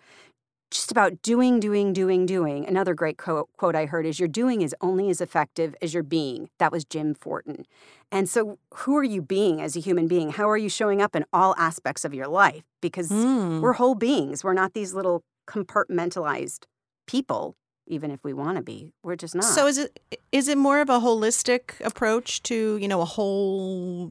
just 0.71 0.91
about 0.91 1.21
doing, 1.21 1.59
doing, 1.59 1.93
doing, 1.93 2.25
doing. 2.25 2.65
Another 2.65 2.93
great 2.93 3.17
quote, 3.17 3.49
quote 3.57 3.75
I 3.75 3.85
heard 3.85 4.05
is 4.05 4.19
Your 4.19 4.29
doing 4.29 4.61
is 4.61 4.73
only 4.81 5.09
as 5.09 5.21
effective 5.21 5.75
as 5.81 5.93
your 5.93 6.03
being. 6.03 6.49
That 6.57 6.71
was 6.71 6.85
Jim 6.85 7.13
Fortin. 7.13 7.65
And 8.11 8.27
so, 8.27 8.57
who 8.73 8.97
are 8.97 9.03
you 9.03 9.21
being 9.21 9.61
as 9.61 9.75
a 9.75 9.79
human 9.79 10.07
being? 10.07 10.31
How 10.31 10.49
are 10.49 10.57
you 10.57 10.69
showing 10.69 11.01
up 11.01 11.15
in 11.15 11.25
all 11.31 11.53
aspects 11.57 12.03
of 12.03 12.13
your 12.13 12.27
life? 12.27 12.63
Because 12.81 13.09
mm. 13.09 13.61
we're 13.61 13.73
whole 13.73 13.95
beings. 13.95 14.43
We're 14.43 14.53
not 14.53 14.73
these 14.73 14.93
little 14.93 15.23
compartmentalized 15.47 16.65
people 17.07 17.55
even 17.87 18.11
if 18.11 18.23
we 18.23 18.31
want 18.31 18.57
to 18.57 18.63
be 18.63 18.93
we're 19.03 19.15
just 19.15 19.35
not 19.35 19.43
so 19.43 19.67
is 19.67 19.77
it 19.77 19.99
is 20.31 20.47
it 20.47 20.57
more 20.57 20.79
of 20.79 20.89
a 20.89 20.99
holistic 20.99 21.73
approach 21.83 22.41
to 22.43 22.77
you 22.77 22.87
know 22.87 23.01
a 23.01 23.05
whole 23.05 24.09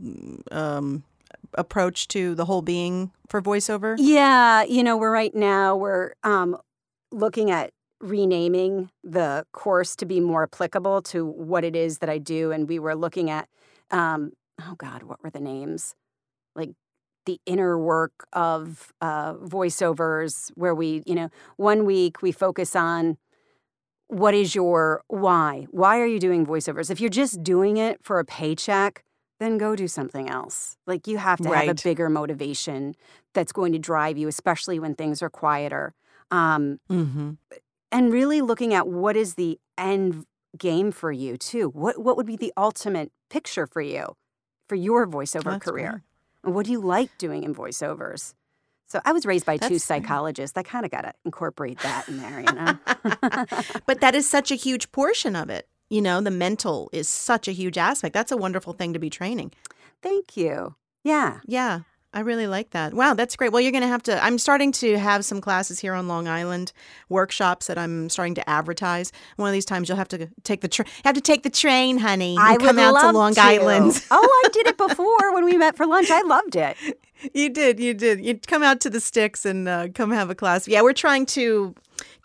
um, 0.51 1.03
approach 1.55 2.09
to 2.09 2.35
the 2.35 2.45
whole 2.45 2.63
being 2.63 3.13
for 3.29 3.41
voiceover? 3.43 3.97
Yeah, 3.99 4.63
you 4.65 4.83
know, 4.83 4.97
we're 4.97 5.13
right 5.13 5.35
now 5.35 5.77
we're 5.77 6.13
um, 6.23 6.57
looking 7.11 7.51
at 7.51 7.73
renaming 8.01 8.91
the 9.05 9.45
course 9.53 9.95
to 9.97 10.07
be 10.07 10.21
more 10.21 10.45
applicable 10.45 11.03
to 11.03 11.27
what 11.27 11.65
it 11.65 11.77
is 11.77 11.99
that 11.99 12.09
I 12.09 12.19
do, 12.19 12.51
and 12.53 12.69
we 12.69 12.79
were 12.79 12.95
looking 12.95 13.31
at 13.31 13.49
um, 13.91 14.33
oh 14.61 14.75
God, 14.77 15.03
what 15.03 15.23
were 15.23 15.31
the 15.31 15.41
names? 15.41 15.95
Like 16.55 16.71
the 17.27 17.41
inner 17.47 17.79
work 17.79 18.27
of 18.33 18.93
uh, 19.01 19.35
voiceovers, 19.35 20.51
where 20.55 20.75
we, 20.75 21.03
you 21.07 21.15
know, 21.15 21.29
one 21.57 21.85
week 21.85 22.23
we 22.23 22.33
focus 22.33 22.75
on 22.75 23.19
what 24.09 24.35
is 24.35 24.55
your 24.55 25.03
why? 25.09 25.67
Why 25.71 26.01
are 26.01 26.07
you 26.07 26.19
doing 26.19 26.47
voiceovers? 26.47 26.91
If 26.91 27.01
you're 27.01 27.11
just 27.11 27.43
doing 27.43 27.77
it 27.77 28.03
for 28.03 28.19
a 28.19 28.25
paycheck, 28.25 29.05
then 29.40 29.59
go 29.59 29.74
do 29.74 29.88
something 29.88 30.29
else. 30.29 30.76
Like 30.87 31.09
you 31.09 31.16
have 31.16 31.38
to 31.40 31.48
right. 31.48 31.66
have 31.66 31.79
a 31.79 31.83
bigger 31.83 32.09
motivation 32.09 32.94
that's 33.35 33.53
going 33.53 33.72
to 33.72 33.79
drive 33.79 34.16
you, 34.16 34.29
especially 34.29 34.79
when 34.79 34.94
things 34.94 35.22
are 35.22 35.31
quieter. 35.31 35.94
Um, 36.31 36.79
mm-hmm. 36.88 37.33
And 37.90 38.12
really 38.12 38.40
looking 38.40 38.72
at 38.72 38.87
what 38.87 39.16
is 39.16 39.35
the 39.35 39.59
end 39.76 40.26
game 40.57 40.92
for 40.92 41.11
you 41.11 41.37
too. 41.37 41.70
What 41.70 41.98
what 41.98 42.16
would 42.16 42.26
be 42.26 42.37
the 42.37 42.53
ultimate 42.57 43.11
picture 43.31 43.66
for 43.66 43.81
you 43.81 44.16
for 44.68 44.76
your 44.76 45.07
voiceover 45.07 45.44
that's 45.44 45.64
career? 45.64 46.05
And 46.44 46.55
what 46.55 46.66
do 46.66 46.72
you 46.72 46.81
like 46.81 47.11
doing 47.18 47.42
in 47.42 47.55
voiceovers? 47.55 48.35
So 48.87 49.00
I 49.05 49.12
was 49.12 49.24
raised 49.24 49.46
by 49.46 49.57
That's 49.57 49.68
two 49.68 49.79
psychologists. 49.79 50.59
I 50.59 50.64
kind 50.64 50.85
of 50.85 50.90
got 50.90 51.03
to 51.03 51.12
incorporate 51.24 51.79
that 51.81 52.09
in 52.09 52.18
there, 52.18 52.40
you 52.40 52.53
know. 52.53 52.79
but 53.87 54.00
that 54.00 54.16
is 54.16 54.29
such 54.29 54.50
a 54.50 54.57
huge 54.57 54.90
portion 54.90 55.37
of 55.37 55.48
it. 55.48 55.68
You 55.90 56.00
know, 56.00 56.20
the 56.20 56.31
mental 56.31 56.88
is 56.92 57.09
such 57.09 57.48
a 57.48 57.53
huge 57.53 57.76
aspect. 57.76 58.14
That's 58.14 58.33
a 58.33 58.37
wonderful 58.37 58.72
thing 58.72 58.92
to 58.92 58.98
be 58.98 59.11
training. 59.11 59.53
Thank 60.03 60.37
you. 60.37 60.76
Yeah. 61.03 61.40
Yeah. 61.46 61.81
I 62.12 62.20
really 62.20 62.48
like 62.48 62.70
that. 62.70 62.92
Wow, 62.92 63.14
that's 63.14 63.37
great. 63.37 63.53
Well, 63.53 63.61
you're 63.61 63.70
going 63.70 63.83
to 63.83 63.88
have 63.88 64.03
to. 64.05 64.24
I'm 64.24 64.37
starting 64.38 64.72
to 64.72 64.98
have 64.98 65.24
some 65.24 65.40
classes 65.40 65.79
here 65.79 65.94
on 65.94 66.09
Long 66.09 66.26
Island, 66.26 66.72
workshops 67.09 67.68
that 67.68 67.79
I'm 67.79 68.09
starting 68.09 68.35
to 68.35 68.50
advertise. 68.50 69.12
One 69.37 69.48
of 69.48 69.53
these 69.53 69.64
times, 69.64 69.88
you'll 69.88 69.98
have 69.98 70.09
to 70.09 70.29
take 70.42 70.61
the 70.61 70.66
train. 70.66 70.88
Have 71.05 71.14
to 71.14 71.20
take 71.20 71.44
the 71.44 71.50
train, 71.50 71.98
honey. 71.98 72.37
I 72.37 72.55
and 72.55 72.61
come 72.61 72.76
would 72.76 72.83
out 72.83 72.94
love 72.94 73.12
to 73.12 73.18
Long 73.18 73.35
to. 73.35 73.40
Island. 73.40 74.05
oh, 74.11 74.42
I 74.44 74.48
did 74.48 74.66
it 74.66 74.76
before 74.76 75.33
when 75.35 75.44
we 75.44 75.57
met 75.57 75.76
for 75.76 75.87
lunch. 75.87 76.11
I 76.11 76.22
loved 76.22 76.57
it. 76.57 76.76
you 77.33 77.48
did, 77.48 77.79
you 77.79 77.94
did. 77.94 78.24
You'd 78.24 78.44
come 78.48 78.64
out 78.64 78.81
to 78.81 78.90
the 78.90 79.00
sticks 79.00 79.44
and 79.44 79.68
uh, 79.68 79.88
come 79.94 80.11
have 80.11 80.31
a 80.31 80.35
class. 80.35 80.66
Yeah, 80.66 80.83
we're 80.83 80.92
trying 80.92 81.26
to 81.26 81.76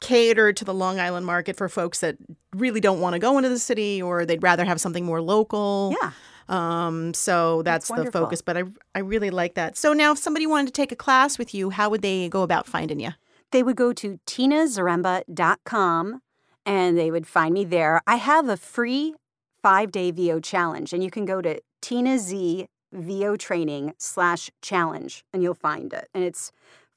cater 0.06 0.54
to 0.54 0.65
the 0.65 0.74
Long 0.74 1.00
Island 1.00 1.26
market 1.26 1.56
for 1.56 1.68
folks 1.68 2.00
that 2.00 2.18
really 2.56 2.80
don't 2.80 3.00
want 3.00 3.13
to 3.13 3.20
go 3.20 3.38
into 3.38 3.50
the 3.50 3.60
city 3.60 4.02
or 4.02 4.26
they'd 4.26 4.44
rather 4.44 4.65
have 4.65 4.80
something 4.80 5.06
more 5.06 5.22
local. 5.22 5.96
Yeah. 6.00 6.12
Um, 6.48 7.13
so 7.15 7.63
that's, 7.63 7.88
That's 7.88 8.04
the 8.04 8.12
focus. 8.12 8.41
But 8.41 8.58
I 8.58 8.63
I 8.94 9.00
really 9.00 9.32
like 9.32 9.56
that. 9.56 9.78
So 9.78 9.94
now 9.94 10.12
if 10.12 10.20
somebody 10.20 10.46
wanted 10.46 10.68
to 10.68 10.74
take 10.74 10.91
a 10.91 10.96
class 10.96 11.39
with 11.39 11.56
you, 11.56 11.72
how 11.72 11.89
would 11.89 12.04
they 12.04 12.30
go 12.30 12.44
about 12.44 12.68
finding 12.68 13.00
you? 13.00 13.12
They 13.52 13.63
would 13.63 13.76
go 13.76 13.94
to 13.94 14.20
tinazaremba.com 14.28 16.22
and 16.65 16.98
they 16.98 17.12
would 17.12 17.28
find 17.28 17.54
me 17.54 17.63
there. 17.63 18.02
I 18.06 18.18
have 18.18 18.48
a 18.50 18.58
free 18.58 19.15
five 19.62 19.91
day 19.91 20.12
VO 20.12 20.39
challenge, 20.39 20.94
and 20.94 21.04
you 21.04 21.10
can 21.10 21.26
go 21.26 21.41
to 21.41 21.60
Tina 21.82 22.20
Z 22.20 22.68
VO 22.94 23.36
training 23.36 23.94
slash 23.98 24.50
challenge 24.62 25.26
and 25.34 25.44
you'll 25.44 25.54
find 25.54 25.91
it. 25.94 26.08
And 26.13 26.24
it's 26.24 26.52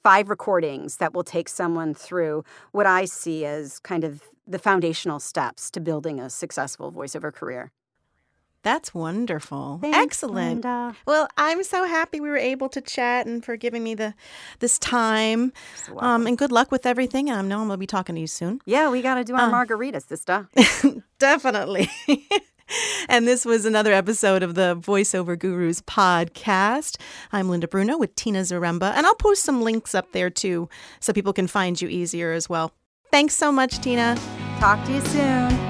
five 0.09 0.31
recordings 0.31 0.97
that 0.97 1.13
will 1.13 1.23
take 1.23 1.51
someone 1.51 1.93
through 1.93 2.43
what 2.73 2.87
I 2.87 3.05
see 3.05 3.45
as 3.45 3.79
kind 3.81 4.05
of 4.05 4.23
the 4.47 4.59
foundational 4.59 5.21
steps 5.21 5.71
to 5.73 5.81
building 5.81 6.19
a 6.19 6.31
successful 6.31 6.91
voiceover 6.91 7.31
career. 7.31 7.73
That's 8.63 8.95
wonderful. 8.95 9.81
Thanks, 9.83 9.99
Excellent. 9.99 10.65
Linda. 10.65 10.97
Well, 11.07 11.29
I'm 11.37 11.63
so 11.63 11.85
happy 11.85 12.21
we 12.21 12.31
were 12.31 12.39
able 12.39 12.71
to 12.71 12.81
chat 12.81 13.27
and 13.27 13.45
for 13.45 13.57
giving 13.57 13.85
me 13.85 13.95
the 13.95 14.15
this 14.61 14.79
time. 14.79 15.53
So. 15.85 16.01
Um, 16.01 16.27
and 16.27 16.39
good 16.39 16.53
luck 16.53 16.73
with 16.73 16.87
everything. 16.87 17.31
I 17.31 17.43
know 17.43 17.61
I'm 17.61 17.69
gonna 17.69 17.77
be 17.77 17.87
talking 17.87 18.15
to 18.15 18.21
you 18.23 18.27
soon. 18.27 18.63
yeah, 18.65 18.89
we 18.89 19.03
got 19.03 19.17
to 19.17 19.25
do 19.25 19.35
our 19.35 19.43
um, 19.43 19.53
margaritas, 19.53 20.09
sister. 20.09 20.49
Definitely. 21.19 21.91
and 23.09 23.27
this 23.27 23.45
was 23.45 23.65
another 23.65 23.93
episode 23.93 24.43
of 24.43 24.55
the 24.55 24.77
Voiceover 24.77 25.39
Gurus 25.39 25.81
podcast. 25.83 27.01
I'm 27.33 27.49
Linda 27.49 27.69
Bruno 27.69 27.99
with 27.99 28.15
Tina 28.15 28.41
Zaremba, 28.41 28.93
and 28.95 29.07
I'll 29.07 29.15
post 29.15 29.43
some 29.43 29.63
links 29.63 29.95
up 29.95 30.13
there 30.13 30.31
too 30.31 30.69
so 31.01 31.13
people 31.13 31.33
can 31.33 31.47
find 31.47 31.81
you 31.81 31.89
easier 31.89 32.33
as 32.33 32.49
well. 32.49 32.73
Thanks 33.11 33.35
so 33.35 33.51
much, 33.51 33.79
Tina. 33.81 34.17
Talk 34.59 34.85
to 34.87 34.93
you 34.93 35.01
soon. 35.01 35.68